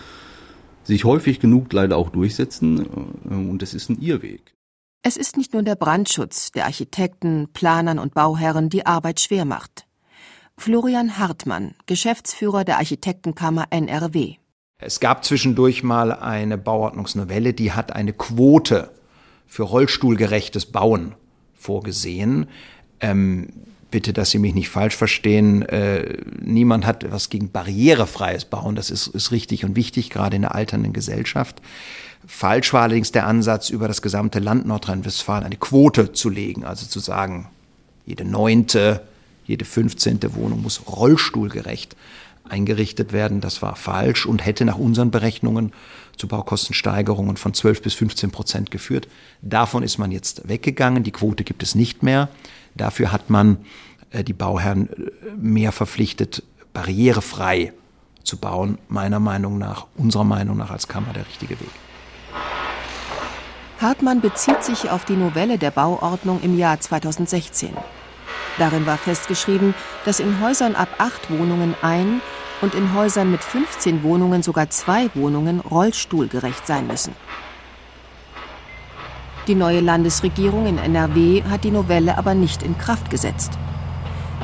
sich 0.85 1.05
häufig 1.05 1.40
genug 1.40 1.72
leider 1.72 1.96
auch 1.96 2.11
durchsetzen. 2.11 2.87
Äh, 3.29 3.35
und 3.35 3.61
es 3.64 3.75
ist 3.75 3.90
ein 3.90 4.01
Irrweg. 4.01 4.55
Es 5.03 5.16
ist 5.16 5.37
nicht 5.37 5.53
nur 5.53 5.64
der 5.64 5.75
Brandschutz, 5.75 6.53
der 6.53 6.66
Architekten, 6.66 7.49
Planern 7.53 7.99
und 7.99 8.14
Bauherren 8.14 8.68
die 8.68 8.87
Arbeit 8.87 9.18
schwer 9.18 9.44
macht. 9.44 9.87
Florian 10.57 11.18
Hartmann, 11.18 11.75
Geschäftsführer 11.87 12.64
der 12.64 12.79
Architektenkammer 12.79 13.64
NRW. 13.70 14.37
Es 14.79 15.01
gab 15.01 15.25
zwischendurch 15.25 15.83
mal 15.83 16.12
eine 16.12 16.57
Bauordnungsnovelle, 16.57 17.53
die 17.53 17.72
hat 17.72 17.90
eine 17.90 18.12
Quote 18.12 18.92
für 19.49 19.64
rollstuhlgerechtes 19.64 20.66
Bauen 20.66 21.16
vorgesehen. 21.55 22.46
Ähm, 23.01 23.49
bitte, 23.91 24.13
dass 24.13 24.31
Sie 24.31 24.39
mich 24.39 24.55
nicht 24.55 24.69
falsch 24.69 24.97
verstehen. 24.97 25.63
Äh, 25.63 26.19
niemand 26.41 26.87
hat 26.87 27.11
was 27.11 27.31
gegen 27.31 27.51
barrierefreies 27.51 28.45
Bauen. 28.45 28.77
Das 28.77 28.91
ist, 28.91 29.07
ist 29.07 29.31
richtig 29.31 29.65
und 29.65 29.77
wichtig, 29.77 30.11
gerade 30.11 30.37
in 30.37 30.43
der 30.43 30.55
alternden 30.55 30.93
Gesellschaft. 30.93 31.61
Falsch 32.27 32.73
war 32.73 32.83
allerdings 32.83 33.13
der 33.13 33.27
Ansatz, 33.27 33.71
über 33.71 33.87
das 33.89 34.03
gesamte 34.03 34.41
Land 34.41 34.67
Nordrhein-Westfalen 34.67 35.45
eine 35.45 35.57
Quote 35.57 36.13
zu 36.13 36.29
legen, 36.29 36.65
also 36.65 36.87
zu 36.87 36.99
sagen, 36.99 37.49
jede 38.05 38.25
neunte, 38.25 39.03
jede 39.47 39.65
fünfzehnte 39.65 40.35
Wohnung 40.35 40.63
muss 40.63 40.83
rollstuhlgerecht 40.89 41.97
eingerichtet 42.49 43.13
werden. 43.13 43.41
Das 43.41 43.63
war 43.63 43.77
falsch 43.77 44.27
und 44.27 44.45
hätte 44.45 44.65
nach 44.65 44.79
unseren 44.79 45.11
Berechnungen 45.11 45.73
zu 46.17 46.29
Baukostensteigerungen 46.29 47.37
von 47.37 47.55
12 47.55 47.83
bis 47.83 47.95
15 47.95 48.31
Prozent 48.31 48.71
geführt. 48.71 49.09
Davon 49.43 49.83
ist 49.83 49.99
man 49.99 50.11
jetzt 50.11 50.49
weggegangen. 50.49 51.03
Die 51.03 51.13
Quote 51.13 51.45
gibt 51.45 51.63
es 51.63 51.75
nicht 51.75 52.03
mehr. 52.03 52.29
Dafür 52.77 53.12
hat 53.12 53.31
man 53.31 53.59
äh, 54.11 54.25
die 54.25 54.33
Bauherren 54.33 54.89
äh, 54.89 55.11
mehr 55.37 55.73
verpflichtet, 55.73 56.43
barrierefrei 56.73 57.73
zu 58.23 58.39
bauen. 58.39 58.79
Meiner 58.89 59.21
Meinung 59.21 59.59
nach, 59.59 59.87
unserer 59.97 60.25
Meinung 60.25 60.57
nach 60.57 60.71
als 60.71 60.89
Kammer 60.89 61.12
der 61.15 61.27
richtige 61.27 61.59
Weg. 61.61 61.71
Hartmann 63.81 64.23
bezieht 64.23 64.65
sich 64.65 64.91
auf 64.91 65.05
die 65.05 65.17
Novelle 65.17 65.59
der 65.59 65.71
Bauordnung 65.71 66.41
im 66.43 66.57
Jahr 66.57 66.81
2016. 66.81 67.71
Darin 68.59 68.87
war 68.87 68.97
festgeschrieben, 68.97 69.75
dass 70.07 70.19
in 70.19 70.41
Häusern 70.41 70.75
ab 70.75 70.89
acht 70.97 71.31
Wohnungen 71.31 71.75
ein 71.83 72.23
und 72.62 72.75
in 72.75 72.95
Häusern 72.95 73.31
mit 73.31 73.43
15 73.45 74.03
Wohnungen 74.03 74.43
sogar 74.43 74.71
zwei 74.71 75.11
Wohnungen 75.15 75.61
rollstuhlgerecht 75.61 76.67
sein 76.67 76.87
müssen. 76.87 77.15
Die 79.47 79.55
neue 79.55 79.79
Landesregierung 79.79 80.67
in 80.67 80.77
NRW 80.77 81.45
hat 81.45 81.63
die 81.63 81.71
Novelle 81.71 82.19
aber 82.19 82.35
nicht 82.35 82.65
in 82.65 82.77
Kraft 82.79 83.11
gesetzt. 83.11 83.53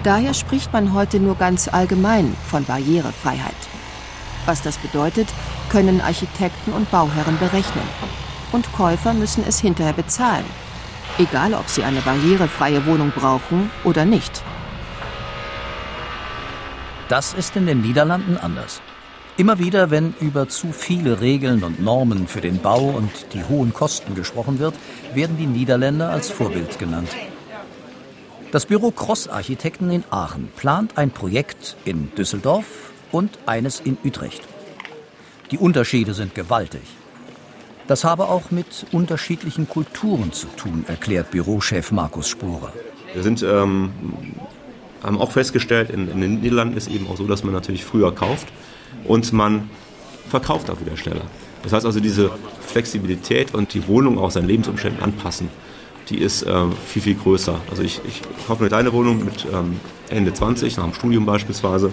Daher 0.04 0.32
spricht 0.32 0.72
man 0.72 0.94
heute 0.94 1.18
nur 1.18 1.34
ganz 1.34 1.66
allgemein 1.66 2.36
von 2.46 2.64
Barrierefreiheit. 2.64 3.56
Was 4.46 4.62
das 4.62 4.78
bedeutet, 4.78 5.28
können 5.70 6.00
Architekten 6.00 6.72
und 6.72 6.90
Bauherren 6.90 7.38
berechnen. 7.38 7.84
Und 8.52 8.72
Käufer 8.72 9.12
müssen 9.12 9.44
es 9.46 9.58
hinterher 9.60 9.92
bezahlen. 9.92 10.44
Egal, 11.18 11.54
ob 11.54 11.68
sie 11.68 11.82
eine 11.82 12.00
barrierefreie 12.00 12.86
Wohnung 12.86 13.10
brauchen 13.10 13.70
oder 13.84 14.04
nicht. 14.04 14.42
Das 17.08 17.34
ist 17.34 17.56
in 17.56 17.66
den 17.66 17.80
Niederlanden 17.80 18.38
anders. 18.38 18.80
Immer 19.38 19.58
wieder, 19.58 19.90
wenn 19.90 20.14
über 20.20 20.48
zu 20.50 20.72
viele 20.72 21.22
Regeln 21.22 21.64
und 21.64 21.82
Normen 21.82 22.26
für 22.26 22.42
den 22.42 22.58
Bau 22.58 22.90
und 22.90 23.10
die 23.32 23.42
hohen 23.42 23.72
Kosten 23.72 24.14
gesprochen 24.14 24.58
wird, 24.58 24.74
werden 25.14 25.38
die 25.38 25.46
Niederländer 25.46 26.10
als 26.10 26.28
Vorbild 26.28 26.78
genannt. 26.78 27.08
Das 28.50 28.66
Büro 28.66 28.90
Cross 28.90 29.28
Architekten 29.28 29.90
in 29.90 30.04
Aachen 30.10 30.48
plant 30.54 30.98
ein 30.98 31.10
Projekt 31.10 31.76
in 31.86 32.14
Düsseldorf 32.14 32.92
und 33.10 33.38
eines 33.46 33.80
in 33.80 33.96
Utrecht. 34.04 34.42
Die 35.50 35.56
Unterschiede 35.56 36.12
sind 36.12 36.34
gewaltig. 36.34 36.82
Das 37.86 38.04
habe 38.04 38.28
auch 38.28 38.50
mit 38.50 38.84
unterschiedlichen 38.92 39.66
Kulturen 39.66 40.32
zu 40.32 40.46
tun, 40.58 40.84
erklärt 40.86 41.30
Bürochef 41.30 41.90
Markus 41.90 42.28
Sporer. 42.28 42.74
Wir 43.14 43.22
sind, 43.22 43.42
ähm, 43.42 43.92
haben 45.02 45.18
auch 45.18 45.32
festgestellt, 45.32 45.88
in, 45.88 46.10
in 46.10 46.20
den 46.20 46.40
Niederlanden 46.42 46.76
ist 46.76 46.88
eben 46.88 47.06
auch 47.08 47.16
so, 47.16 47.26
dass 47.26 47.44
man 47.44 47.54
natürlich 47.54 47.84
früher 47.86 48.14
kauft 48.14 48.48
und 49.04 49.32
man 49.32 49.70
verkauft 50.28 50.70
auch 50.70 50.80
wieder 50.80 50.96
schneller. 50.96 51.24
Das 51.62 51.72
heißt 51.72 51.86
also, 51.86 52.00
diese 52.00 52.30
Flexibilität 52.60 53.54
und 53.54 53.74
die 53.74 53.86
Wohnung 53.86 54.18
auch 54.18 54.30
seinen 54.30 54.48
Lebensumständen 54.48 55.02
anpassen, 55.02 55.48
die 56.08 56.18
ist 56.18 56.42
äh, 56.42 56.66
viel, 56.86 57.02
viel 57.02 57.14
größer. 57.14 57.60
Also 57.70 57.82
ich, 57.82 58.00
ich 58.06 58.22
kaufe 58.46 58.60
eine 58.60 58.68
kleine 58.68 58.92
Wohnung 58.92 59.24
mit 59.24 59.46
ähm, 59.52 59.78
Ende 60.10 60.34
20, 60.34 60.76
nach 60.76 60.84
dem 60.84 60.94
Studium 60.94 61.26
beispielsweise. 61.26 61.92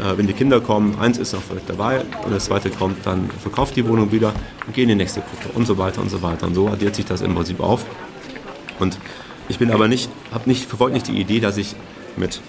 Äh, 0.00 0.16
wenn 0.16 0.26
die 0.26 0.32
Kinder 0.32 0.60
kommen, 0.60 0.98
eins 1.00 1.18
ist 1.18 1.32
noch 1.32 1.42
vielleicht 1.42 1.68
dabei 1.68 2.02
und 2.24 2.32
das 2.32 2.46
zweite 2.46 2.70
kommt, 2.70 3.04
dann 3.04 3.28
verkauft 3.42 3.76
die 3.76 3.86
Wohnung 3.86 4.12
wieder 4.12 4.32
und 4.66 4.74
geht 4.74 4.84
in 4.84 4.90
die 4.90 4.94
nächste 4.94 5.20
Gruppe 5.20 5.56
und 5.56 5.66
so 5.66 5.76
weiter 5.78 6.00
und 6.00 6.10
so 6.10 6.22
weiter. 6.22 6.46
Und 6.46 6.54
so 6.54 6.68
addiert 6.68 6.94
sich 6.94 7.04
das 7.04 7.20
im 7.20 7.34
Prinzip 7.34 7.60
auf. 7.60 7.84
Und 8.78 8.98
ich 9.48 9.58
bin 9.58 9.70
aber 9.70 9.88
nicht, 9.88 10.08
habe 10.32 10.48
nicht, 10.48 10.64
verfolge 10.64 10.94
nicht 10.94 11.08
die 11.08 11.20
Idee, 11.20 11.40
dass 11.40 11.56
ich 11.56 11.74
mit 12.16 12.40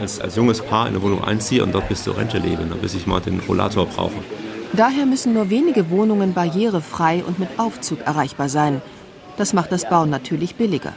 als, 0.00 0.20
als 0.20 0.36
junges 0.36 0.60
Paar 0.60 0.86
in 0.86 0.94
eine 0.94 1.02
Wohnung 1.02 1.24
einziehe 1.24 1.62
und 1.62 1.72
dort 1.72 1.88
bis 1.88 2.04
zur 2.04 2.16
Rente 2.16 2.38
lebe, 2.38 2.64
bis 2.80 2.94
ich 2.94 3.06
mal 3.06 3.20
den 3.20 3.40
Rollator 3.40 3.86
brauche. 3.86 4.22
Daher 4.72 5.06
müssen 5.06 5.34
nur 5.34 5.50
wenige 5.50 5.90
Wohnungen 5.90 6.34
barrierefrei 6.34 7.22
und 7.24 7.38
mit 7.38 7.48
Aufzug 7.58 8.00
erreichbar 8.00 8.48
sein. 8.48 8.82
Das 9.36 9.52
macht 9.52 9.70
das 9.70 9.88
Bauen 9.88 10.10
natürlich 10.10 10.56
billiger. 10.56 10.92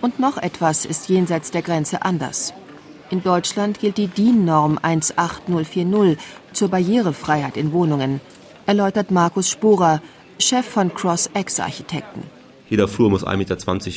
Und 0.00 0.18
noch 0.18 0.36
etwas 0.36 0.84
ist 0.84 1.08
jenseits 1.08 1.52
der 1.52 1.62
Grenze 1.62 2.02
anders. 2.02 2.52
In 3.10 3.22
Deutschland 3.22 3.78
gilt 3.78 3.98
die 3.98 4.08
DIN-Norm 4.08 4.78
18040 4.82 6.18
zur 6.52 6.68
Barrierefreiheit 6.68 7.56
in 7.56 7.72
Wohnungen, 7.72 8.20
erläutert 8.66 9.10
Markus 9.10 9.48
Sporer, 9.48 10.00
Chef 10.38 10.66
von 10.66 10.92
Cross-X 10.92 11.60
Architekten. 11.60 12.22
Jeder 12.72 12.88
Flur 12.88 13.10
muss 13.10 13.22
1,20 13.22 13.36
Meter 13.36 13.56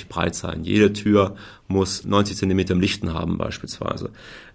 breit 0.10 0.36
sein. 0.36 0.66
Jede 0.66 0.92
Tür 0.92 1.38
muss 1.70 2.04
90 2.04 2.36
Zentimeter 2.36 2.74
im 2.74 2.82
Lichten 2.82 3.14
haben 3.14 3.38
beispielsweise. 3.38 4.10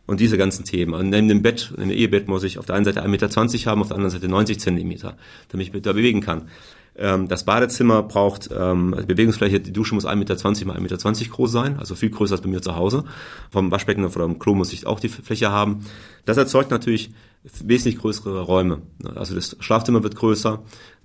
Und 0.06 0.20
diese 0.20 0.36
ganzen 0.36 0.66
Themen. 0.66 0.92
Und 0.92 1.08
neben 1.08 1.26
dem 1.26 1.40
Bett, 1.40 1.72
in 1.78 1.88
dem 1.88 1.90
Ehebett 1.90 2.28
muss 2.28 2.42
ich 2.42 2.58
auf 2.58 2.66
der 2.66 2.74
einen 2.74 2.84
Seite 2.84 3.02
1,20 3.02 3.08
Meter 3.08 3.70
haben, 3.70 3.80
auf 3.80 3.88
der 3.88 3.96
anderen 3.96 4.10
Seite 4.10 4.28
90 4.28 4.60
Zentimeter, 4.60 5.16
damit 5.48 5.68
ich 5.68 5.72
mich 5.72 5.80
da 5.80 5.94
bewegen 5.94 6.20
kann. 6.20 6.50
Ähm, 6.98 7.28
das 7.28 7.44
Badezimmer 7.44 8.02
braucht 8.02 8.50
ähm, 8.54 8.92
also 8.92 9.06
Bewegungsfläche, 9.06 9.58
die 9.58 9.72
Dusche 9.72 9.94
muss 9.94 10.04
1,20 10.04 10.16
Meter 10.16 10.34
mal 10.66 10.76
1,20 10.76 10.80
Meter 10.80 11.30
groß 11.30 11.50
sein, 11.50 11.78
also 11.78 11.94
viel 11.94 12.10
größer 12.10 12.34
als 12.34 12.42
bei 12.42 12.50
mir 12.50 12.60
zu 12.60 12.76
Hause. 12.76 13.04
Vom 13.50 13.70
Waschbecken 13.70 14.04
oder 14.04 14.12
vom 14.12 14.38
Klo 14.38 14.54
muss 14.54 14.74
ich 14.74 14.86
auch 14.86 15.00
die 15.00 15.08
Fläche 15.08 15.50
haben. 15.50 15.86
Das 16.26 16.36
erzeugt 16.36 16.70
natürlich 16.70 17.10
wesentlich 17.42 17.96
größere 17.96 18.42
Räume. 18.42 18.82
Also 19.14 19.34
das 19.34 19.56
Schlafzimmer 19.60 20.02
wird 20.02 20.14
größer, 20.14 20.62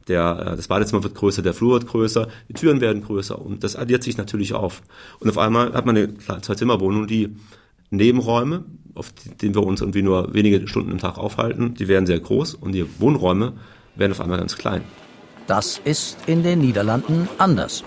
der, 0.08 0.52
äh, 0.54 0.56
das 0.56 0.68
Badezimmer 0.68 1.04
wird 1.04 1.16
größer, 1.16 1.42
der 1.42 1.54
Flur 1.54 1.74
wird 1.74 1.88
größer, 1.88 2.28
die 2.50 2.54
Türen 2.54 2.82
werden 2.82 3.04
größer 3.04 3.40
und 3.40 3.64
das 3.64 3.76
addiert 3.76 4.04
sich 4.04 4.18
natürlich 4.18 4.54
auf. 4.54 4.82
Und 5.20 5.30
auf 5.30 5.38
einmal 5.38 5.74
hat 5.74 5.86
man 5.86 5.98
eine 5.98 6.18
Zwei-Zimmer-Wohnung, 6.18 7.08
die 7.08 7.36
Nebenräume, 7.90 8.66
auf 8.94 9.12
denen 9.42 9.56
wir 9.56 9.64
uns 9.64 9.82
irgendwie 9.82 10.02
nur 10.02 10.34
wenige 10.34 10.68
Stunden 10.68 10.92
im 10.92 10.98
Tag 10.98 11.18
aufhalten, 11.18 11.76
die 11.76 11.88
werden 11.88 12.06
sehr 12.06 12.20
groß 12.20 12.56
und 12.56 12.72
die 12.72 12.86
Wohnräume 13.00 13.54
werden 13.96 14.12
auf 14.12 14.22
einmal 14.22 14.40
ganz 14.40 14.58
klein. 14.58 14.82
Das 15.48 15.80
ist 15.84 16.18
in 16.26 16.44
den 16.44 16.60
Niederlanden 16.60 17.30
anders. 17.38 17.84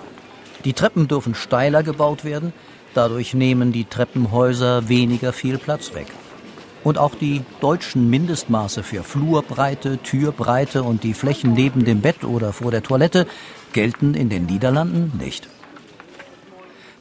Die 0.64 0.72
Treppen 0.72 1.08
dürfen 1.08 1.34
steiler 1.34 1.82
gebaut 1.82 2.24
werden, 2.24 2.52
dadurch 2.94 3.34
nehmen 3.34 3.72
die 3.72 3.84
Treppenhäuser 3.84 4.88
weniger 4.88 5.32
viel 5.32 5.58
Platz 5.58 5.94
weg. 5.94 6.06
Und 6.84 6.98
auch 6.98 7.14
die 7.14 7.42
deutschen 7.60 8.08
Mindestmaße 8.08 8.82
für 8.82 9.02
Flurbreite, 9.02 9.98
Türbreite 9.98 10.82
und 10.82 11.02
die 11.02 11.14
Flächen 11.14 11.52
neben 11.52 11.84
dem 11.84 12.00
Bett 12.00 12.24
oder 12.24 12.52
vor 12.52 12.70
der 12.70 12.82
Toilette 12.82 13.26
gelten 13.72 14.14
in 14.14 14.28
den 14.28 14.46
Niederlanden 14.46 15.12
nicht. 15.18 15.48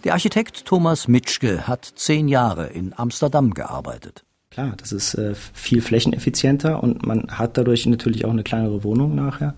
Der 0.03 0.13
Architekt 0.13 0.65
Thomas 0.65 1.07
Mitschke 1.07 1.67
hat 1.67 1.85
zehn 1.95 2.27
Jahre 2.27 2.67
in 2.67 2.93
Amsterdam 2.95 3.53
gearbeitet. 3.53 4.23
Klar, 4.51 4.73
das 4.77 4.91
ist 4.91 5.13
äh, 5.15 5.35
viel 5.35 5.81
flächeneffizienter 5.81 6.81
und 6.81 7.05
man 7.05 7.27
hat 7.29 7.57
dadurch 7.57 7.85
natürlich 7.85 8.25
auch 8.25 8.31
eine 8.31 8.43
kleinere 8.43 8.83
Wohnung 8.83 9.15
nachher, 9.15 9.53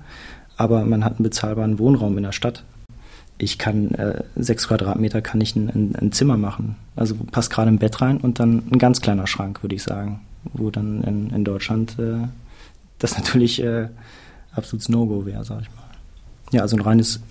aber 0.58 0.84
man 0.86 1.06
hat 1.06 1.14
einen 1.18 1.24
bezahlbaren 1.24 1.80
Wohnraum 1.80 2.18
in 2.18 2.24
der 2.24 2.32
Stadt. 2.32 2.64
Ich 3.42 3.58
kann 3.58 3.92
äh, 3.92 4.24
sechs 4.36 4.68
Quadratmeter 4.68 5.22
kann 5.22 5.40
ich 5.40 5.56
ein, 5.56 5.70
ein, 5.70 5.96
ein 5.96 6.12
Zimmer 6.12 6.38
machen. 6.38 6.76
Also 6.98 7.16
passt 7.16 7.50
gerade 7.50 7.70
im 7.70 7.80
Bett 7.80 8.02
rein 8.02 8.18
und 8.18 8.40
dann 8.40 8.64
ein 8.70 8.78
ganz 8.78 9.00
kleiner 9.00 9.28
Schrank, 9.28 9.64
würde 9.64 9.76
ich 9.76 9.84
sagen. 9.84 10.20
Wo 10.54 10.70
dann 10.70 11.02
in, 11.04 11.30
in 11.32 11.44
Deutschland 11.46 11.98
äh, 12.00 12.28
das 13.00 13.18
natürlich 13.18 13.64
äh, 13.64 13.88
absolutes 14.52 14.90
No-Go 14.90 15.26
wäre, 15.26 15.46
sag 15.46 15.62
ich 15.62 15.70
mal. 15.70 15.90
Ja, 16.52 16.64
also 16.64 16.76
ein 16.76 16.82
reines 16.82 17.22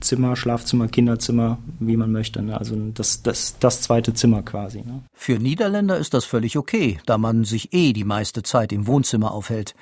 Zimmer, 0.00 0.36
Schlafzimmer, 0.36 0.88
Kinderzimmer, 0.88 1.58
wie 1.78 1.96
man 1.96 2.12
möchte. 2.12 2.42
Ne? 2.42 2.58
Also 2.58 2.76
das, 2.92 3.22
das, 3.22 3.56
das 3.58 3.82
zweite 3.82 4.14
Zimmer 4.14 4.42
quasi. 4.42 4.78
Ne? 4.78 5.02
Für 5.14 5.38
Niederländer 5.38 5.96
ist 5.96 6.12
das 6.12 6.24
völlig 6.24 6.58
okay, 6.58 6.98
da 7.06 7.18
man 7.18 7.44
sich 7.44 7.72
eh 7.72 7.92
die 7.92 8.04
meiste 8.04 8.42
Zeit 8.42 8.72
im 8.72 8.86
Wohnzimmer 8.86 9.32
aufhält. 9.32 9.74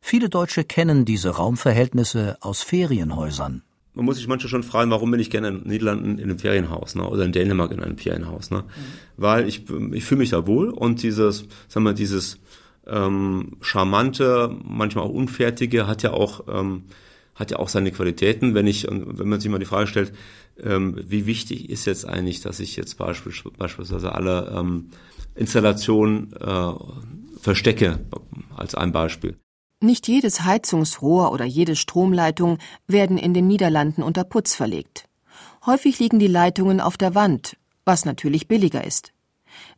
Viele 0.00 0.30
Deutsche 0.30 0.64
kennen 0.64 1.04
diese 1.04 1.30
Raumverhältnisse 1.30 2.38
aus 2.40 2.62
Ferienhäusern 2.62 3.62
man 3.94 4.04
muss 4.04 4.16
sich 4.16 4.28
manchmal 4.28 4.50
schon 4.50 4.62
fragen, 4.62 4.90
warum 4.90 5.10
bin 5.10 5.20
ich 5.20 5.30
gerne 5.30 5.48
in 5.48 5.60
den 5.60 5.68
Niederlanden 5.68 6.18
in 6.18 6.24
einem 6.24 6.38
Ferienhaus 6.38 6.94
ne? 6.94 7.08
oder 7.08 7.24
in 7.24 7.32
Dänemark 7.32 7.72
in 7.72 7.80
einem 7.80 7.98
Ferienhaus. 7.98 8.50
Ne? 8.50 8.58
Mhm. 8.58 8.64
Weil 9.16 9.48
ich, 9.48 9.64
ich 9.92 10.04
fühle 10.04 10.20
mich 10.20 10.30
da 10.30 10.46
wohl 10.46 10.70
und 10.70 11.02
dieses, 11.02 11.46
sagen 11.68 11.84
wir, 11.84 11.92
dieses 11.92 12.38
ähm, 12.86 13.56
charmante, 13.60 14.56
manchmal 14.64 15.04
auch 15.04 15.10
unfertige 15.10 15.86
hat 15.86 16.02
ja 16.02 16.12
auch 16.12 16.44
ähm, 16.48 16.84
hat 17.34 17.50
ja 17.50 17.58
auch 17.58 17.68
seine 17.68 17.90
Qualitäten. 17.90 18.54
Wenn 18.54 18.66
ich, 18.66 18.86
wenn 18.88 19.28
man 19.28 19.40
sich 19.40 19.50
mal 19.50 19.58
die 19.58 19.64
Frage 19.64 19.86
stellt, 19.86 20.12
ähm, 20.62 21.00
wie 21.06 21.26
wichtig 21.26 21.70
ist 21.70 21.86
jetzt 21.86 22.06
eigentlich, 22.06 22.42
dass 22.42 22.60
ich 22.60 22.76
jetzt 22.76 22.98
beispielsweise 22.98 24.12
alle 24.12 24.52
ähm, 24.54 24.90
Installationen 25.34 26.34
äh, 26.34 26.72
verstecke, 27.40 28.00
als 28.54 28.74
ein 28.74 28.92
Beispiel. 28.92 29.38
Nicht 29.82 30.08
jedes 30.08 30.44
Heizungsrohr 30.44 31.32
oder 31.32 31.46
jede 31.46 31.74
Stromleitung 31.74 32.58
werden 32.86 33.16
in 33.16 33.32
den 33.32 33.46
Niederlanden 33.46 34.02
unter 34.02 34.24
Putz 34.24 34.54
verlegt. 34.54 35.08
Häufig 35.64 35.98
liegen 35.98 36.18
die 36.18 36.26
Leitungen 36.26 36.82
auf 36.82 36.98
der 36.98 37.14
Wand, 37.14 37.56
was 37.86 38.04
natürlich 38.04 38.46
billiger 38.46 38.84
ist. 38.84 39.12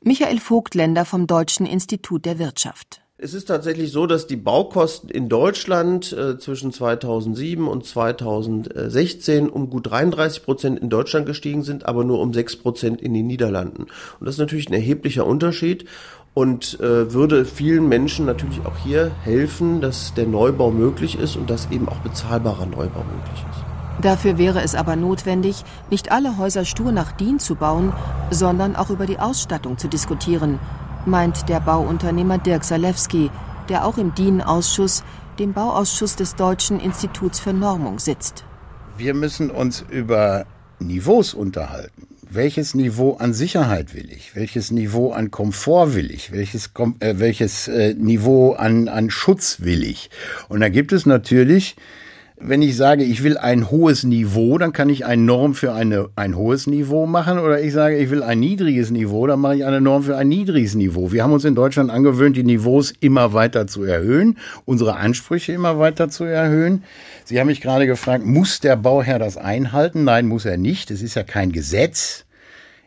Michael 0.02 0.40
Vogtländer 0.40 1.04
vom 1.04 1.28
Deutschen 1.28 1.66
Institut 1.66 2.24
der 2.24 2.40
Wirtschaft. 2.40 3.00
Es 3.16 3.34
ist 3.34 3.44
tatsächlich 3.44 3.92
so, 3.92 4.06
dass 4.06 4.26
die 4.26 4.34
Baukosten 4.34 5.08
in 5.08 5.28
Deutschland 5.28 6.12
äh, 6.12 6.36
zwischen 6.36 6.72
2007 6.72 7.68
und 7.68 7.86
2016 7.86 9.48
um 9.48 9.70
gut 9.70 9.88
33 9.88 10.42
Prozent 10.42 10.80
in 10.80 10.90
Deutschland 10.90 11.26
gestiegen 11.26 11.62
sind, 11.62 11.86
aber 11.86 12.02
nur 12.02 12.18
um 12.18 12.34
6 12.34 12.56
Prozent 12.56 13.00
in 13.00 13.14
den 13.14 13.28
Niederlanden. 13.28 13.82
Und 14.18 14.26
das 14.26 14.34
ist 14.34 14.40
natürlich 14.40 14.68
ein 14.68 14.74
erheblicher 14.74 15.24
Unterschied 15.24 15.84
und 16.34 16.80
äh, 16.80 17.12
würde 17.12 17.44
vielen 17.44 17.88
Menschen 17.88 18.24
natürlich 18.24 18.64
auch 18.64 18.76
hier 18.76 19.10
helfen, 19.22 19.80
dass 19.80 20.14
der 20.14 20.26
Neubau 20.26 20.70
möglich 20.70 21.18
ist 21.18 21.36
und 21.36 21.50
dass 21.50 21.70
eben 21.70 21.88
auch 21.88 21.98
bezahlbarer 21.98 22.66
Neubau 22.66 23.04
möglich 23.04 23.44
ist. 23.50 23.62
Dafür 24.00 24.38
wäre 24.38 24.62
es 24.62 24.74
aber 24.74 24.96
notwendig, 24.96 25.64
nicht 25.90 26.10
alle 26.10 26.38
Häuser 26.38 26.64
stur 26.64 26.90
nach 26.92 27.12
DIN 27.12 27.38
zu 27.38 27.54
bauen, 27.54 27.92
sondern 28.30 28.74
auch 28.74 28.90
über 28.90 29.06
die 29.06 29.18
Ausstattung 29.18 29.76
zu 29.76 29.88
diskutieren, 29.88 30.58
meint 31.04 31.48
der 31.48 31.60
Bauunternehmer 31.60 32.38
Dirk 32.38 32.64
Salewski, 32.64 33.30
der 33.68 33.86
auch 33.86 33.98
im 33.98 34.14
DIN-Ausschuss, 34.14 35.04
dem 35.38 35.52
Bauausschuss 35.52 36.16
des 36.16 36.34
Deutschen 36.34 36.80
Instituts 36.80 37.38
für 37.38 37.52
Normung, 37.52 37.98
sitzt. 37.98 38.44
Wir 38.96 39.14
müssen 39.14 39.50
uns 39.50 39.84
über 39.88 40.46
Niveaus 40.78 41.34
unterhalten. 41.34 42.11
Welches 42.34 42.74
Niveau 42.74 43.16
an 43.16 43.34
Sicherheit 43.34 43.94
will 43.94 44.10
ich? 44.10 44.34
Welches 44.34 44.70
Niveau 44.70 45.12
an 45.12 45.30
Komfort 45.30 45.94
will 45.94 46.10
ich? 46.10 46.32
Welches, 46.32 46.70
äh, 47.00 47.18
welches 47.18 47.68
äh, 47.68 47.92
Niveau 47.92 48.52
an, 48.52 48.88
an 48.88 49.10
Schutz 49.10 49.60
will 49.60 49.82
ich? 49.82 50.08
Und 50.48 50.60
da 50.60 50.70
gibt 50.70 50.92
es 50.92 51.04
natürlich 51.04 51.76
wenn 52.44 52.60
ich 52.60 52.76
sage, 52.76 53.04
ich 53.04 53.22
will 53.22 53.38
ein 53.38 53.70
hohes 53.70 54.02
Niveau, 54.04 54.58
dann 54.58 54.72
kann 54.72 54.88
ich 54.88 55.06
eine 55.06 55.22
Norm 55.22 55.54
für 55.54 55.72
eine, 55.72 56.08
ein 56.16 56.36
hohes 56.36 56.66
Niveau 56.66 57.06
machen. 57.06 57.38
Oder 57.38 57.60
ich 57.60 57.72
sage, 57.72 57.96
ich 57.96 58.10
will 58.10 58.22
ein 58.22 58.40
niedriges 58.40 58.90
Niveau, 58.90 59.26
dann 59.26 59.40
mache 59.40 59.56
ich 59.56 59.64
eine 59.64 59.80
Norm 59.80 60.02
für 60.02 60.16
ein 60.16 60.28
niedriges 60.28 60.74
Niveau. 60.74 61.12
Wir 61.12 61.22
haben 61.22 61.32
uns 61.32 61.44
in 61.44 61.54
Deutschland 61.54 61.90
angewöhnt, 61.90 62.36
die 62.36 62.42
Niveaus 62.42 62.92
immer 63.00 63.32
weiter 63.32 63.66
zu 63.66 63.84
erhöhen, 63.84 64.38
unsere 64.64 64.96
Ansprüche 64.96 65.52
immer 65.52 65.78
weiter 65.78 66.08
zu 66.08 66.24
erhöhen. 66.24 66.82
Sie 67.24 67.38
haben 67.38 67.46
mich 67.46 67.60
gerade 67.60 67.86
gefragt, 67.86 68.26
muss 68.26 68.60
der 68.60 68.76
Bauherr 68.76 69.18
das 69.18 69.36
einhalten? 69.36 70.04
Nein, 70.04 70.26
muss 70.26 70.44
er 70.44 70.56
nicht. 70.56 70.90
Es 70.90 71.02
ist 71.02 71.14
ja 71.14 71.22
kein 71.22 71.52
Gesetz. 71.52 72.24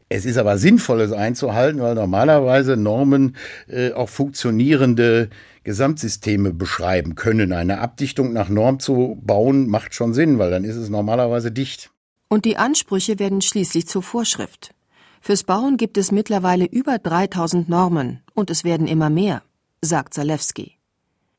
Es 0.10 0.26
ist 0.26 0.38
aber 0.38 0.58
sinnvoll, 0.58 1.02
es 1.02 1.12
einzuhalten, 1.12 1.82
weil 1.82 1.96
normalerweise 1.96 2.78
Normen 2.78 3.36
äh, 3.68 3.92
auch 3.94 4.10
funktionierende 4.10 5.30
Gesamtsysteme 5.66 6.54
beschreiben 6.54 7.16
können. 7.16 7.52
Eine 7.52 7.80
Abdichtung 7.80 8.32
nach 8.32 8.50
Norm 8.50 8.80
zu 8.80 9.20
bauen, 9.22 9.68
macht 9.68 9.94
schon 9.94 10.14
Sinn, 10.14 10.40
weil 10.40 10.52
dann 10.52 10.64
ist 10.64 10.76
es 10.76 10.90
normalerweise 10.90 11.52
dicht. 11.52 11.92
Und 12.30 12.46
die 12.46 12.56
Ansprüche 12.56 13.20
werden 13.20 13.42
schließlich 13.42 13.88
zur 13.88 14.04
Vorschrift. 14.04 14.74
Fürs 15.22 15.44
Bauen 15.44 15.78
gibt 15.78 15.98
es 15.98 16.12
mittlerweile 16.12 16.66
über 16.66 17.00
3000 17.00 17.68
Normen 17.68 18.22
und 18.36 18.52
es 18.52 18.64
werden 18.64 18.88
immer 18.88 19.10
mehr, 19.10 19.42
sagt 19.82 20.14
Zalewski. 20.14 20.78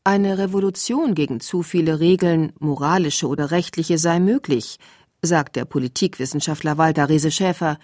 Eine 0.03 0.39
Revolution 0.39 1.15
gegen 1.15 1.41
zu 1.41 1.63
viele 1.63 2.01
Regeln, 2.01 2.53
moralische 2.59 3.29
oder 3.29 3.53
rechtliche, 3.53 3.97
sei 3.97 4.19
möglich, 4.19 4.79
sagt 5.23 5.57
der 5.57 5.65
Politikwissenschaftler 5.65 6.79
Walter 6.79 7.09
Riese-Schäfer. 7.09 7.79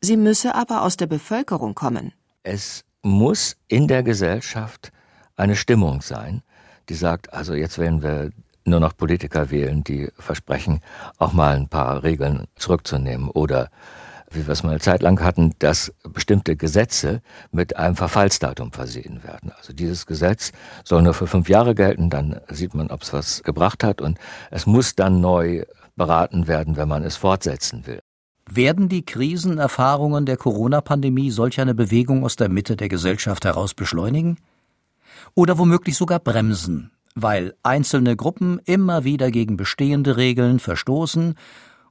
Sie 0.00 0.16
müsse 0.16 0.54
aber 0.56 0.82
aus 0.82 0.96
der 0.96 1.06
Bevölkerung 1.06 1.74
kommen. 1.74 2.12
Es 2.42 2.84
muss 3.02 3.56
in 3.68 3.86
der 3.86 4.02
Gesellschaft 4.02 4.92
eine 5.36 5.56
Stimmung 5.56 6.00
sein, 6.00 6.42
die 6.88 6.94
sagt, 6.94 7.32
also 7.32 7.54
jetzt 7.54 7.78
werden 7.78 8.02
wir 8.02 8.30
nur 8.64 8.80
noch 8.80 8.96
Politiker 8.96 9.50
wählen, 9.50 9.84
die 9.84 10.08
versprechen, 10.18 10.80
auch 11.18 11.32
mal 11.32 11.56
ein 11.56 11.68
paar 11.68 12.02
Regeln 12.02 12.46
zurückzunehmen 12.56 13.28
oder 13.28 13.70
wie 14.30 14.46
wir 14.46 14.52
es 14.52 14.62
mal 14.62 14.70
eine 14.70 14.80
Zeit 14.80 15.02
lang 15.02 15.22
hatten, 15.22 15.52
dass 15.60 15.92
bestimmte 16.02 16.56
Gesetze 16.56 17.22
mit 17.52 17.76
einem 17.76 17.94
Verfallsdatum 17.94 18.72
versehen 18.72 19.22
werden. 19.22 19.52
Also 19.56 19.72
dieses 19.72 20.06
Gesetz 20.06 20.52
soll 20.82 21.02
nur 21.02 21.14
für 21.14 21.26
fünf 21.26 21.48
Jahre 21.48 21.74
gelten, 21.74 22.10
dann 22.10 22.40
sieht 22.48 22.74
man, 22.74 22.90
ob 22.90 23.02
es 23.02 23.12
was 23.12 23.42
gebracht 23.42 23.84
hat 23.84 24.00
und 24.00 24.18
es 24.50 24.66
muss 24.66 24.96
dann 24.96 25.20
neu 25.20 25.64
beraten 25.96 26.48
werden, 26.48 26.76
wenn 26.76 26.88
man 26.88 27.04
es 27.04 27.16
fortsetzen 27.16 27.86
will. 27.86 28.00
Werden 28.50 28.88
die 28.88 29.06
Krisenerfahrungen 29.06 30.26
der 30.26 30.36
Corona-Pandemie 30.36 31.30
solch 31.30 31.60
eine 31.60 31.74
Bewegung 31.74 32.24
aus 32.24 32.36
der 32.36 32.48
Mitte 32.48 32.76
der 32.76 32.88
Gesellschaft 32.88 33.44
heraus 33.44 33.72
beschleunigen? 33.72 34.36
Oder 35.34 35.58
womöglich 35.58 35.96
sogar 35.96 36.20
bremsen, 36.20 36.90
weil 37.14 37.54
einzelne 37.62 38.16
Gruppen 38.16 38.60
immer 38.64 39.04
wieder 39.04 39.30
gegen 39.30 39.56
bestehende 39.56 40.16
Regeln 40.16 40.58
verstoßen 40.58 41.34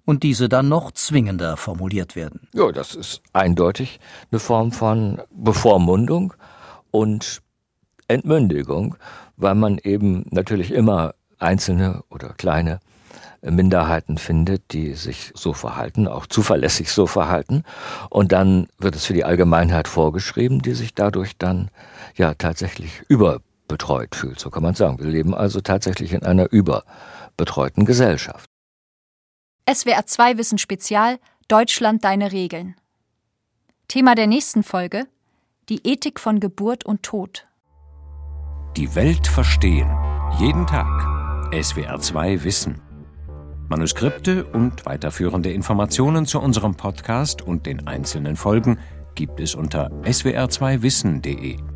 und 0.06 0.24
diese 0.24 0.50
dann 0.50 0.70
noch 0.70 0.92
zwingender 0.92 1.58
formuliert 1.58 2.16
werden. 2.16 2.48
Ja, 2.54 2.72
das 2.72 2.96
ist 2.96 3.22
eindeutig 3.32 4.00
eine 4.32 4.40
Form 4.40 4.72
von 4.72 5.22
Bevormundung 5.32 6.34
und 6.92 7.42
Entmündigung, 8.08 8.96
weil 9.38 9.56
man 9.56 9.78
eben 9.78 10.26
natürlich 10.32 10.72
immer 10.72 11.16
einzelne 11.40 12.04
oder 12.10 12.30
kleine 12.34 12.80
Minderheiten 13.42 14.18
findet, 14.18 14.72
die 14.72 14.94
sich 14.94 15.32
so 15.36 15.54
verhalten, 15.54 16.08
auch 16.08 16.26
zuverlässig 16.28 16.92
so 16.92 17.08
verhalten. 17.08 17.64
Und 18.10 18.32
dann 18.32 18.68
wird 18.78 18.96
es 18.96 19.06
für 19.06 19.14
die 19.14 19.26
Allgemeinheit 19.26 19.88
vorgeschrieben, 19.88 20.62
die 20.62 20.74
sich 20.74 20.94
dadurch 20.94 21.38
dann 21.38 21.70
ja 22.16 22.34
tatsächlich 22.34 23.02
überbetreut 23.08 24.16
fühlt, 24.16 24.40
so 24.40 24.50
kann 24.50 24.64
man 24.64 24.76
sagen. 24.76 25.00
Wir 25.00 25.08
leben 25.08 25.34
also 25.34 25.62
tatsächlich 25.62 26.14
in 26.14 26.24
einer 26.24 26.52
überbetreuten 26.52 27.86
Gesellschaft. 27.86 28.50
SWR 29.72 30.06
2 30.06 30.38
Wissen 30.38 30.58
Spezial 30.58 31.20
Deutschland 31.48 32.04
deine 32.04 32.32
Regeln. 32.32 32.76
Thema 33.88 34.16
der 34.16 34.28
nächsten 34.28 34.64
Folge 34.64 35.08
die 35.70 35.80
Ethik 35.88 36.20
von 36.20 36.40
Geburt 36.40 36.86
und 36.86 37.04
Tod. 37.04 37.48
Die 38.76 38.96
Welt 38.96 39.28
verstehen. 39.28 39.90
Jeden 40.40 40.68
Tag. 40.68 41.08
SWR 41.54 42.00
2 42.00 42.44
Wissen. 42.44 42.82
Manuskripte 43.70 44.44
und 44.44 44.86
weiterführende 44.86 45.52
Informationen 45.54 46.26
zu 46.26 46.40
unserem 46.42 46.76
Podcast 46.76 47.42
und 47.42 47.66
den 47.66 47.88
einzelnen 47.88 48.36
Folgen 48.36 48.80
gibt 49.16 49.40
es 49.40 49.56
unter 49.56 49.90
swr2wissen.de. 50.02 51.73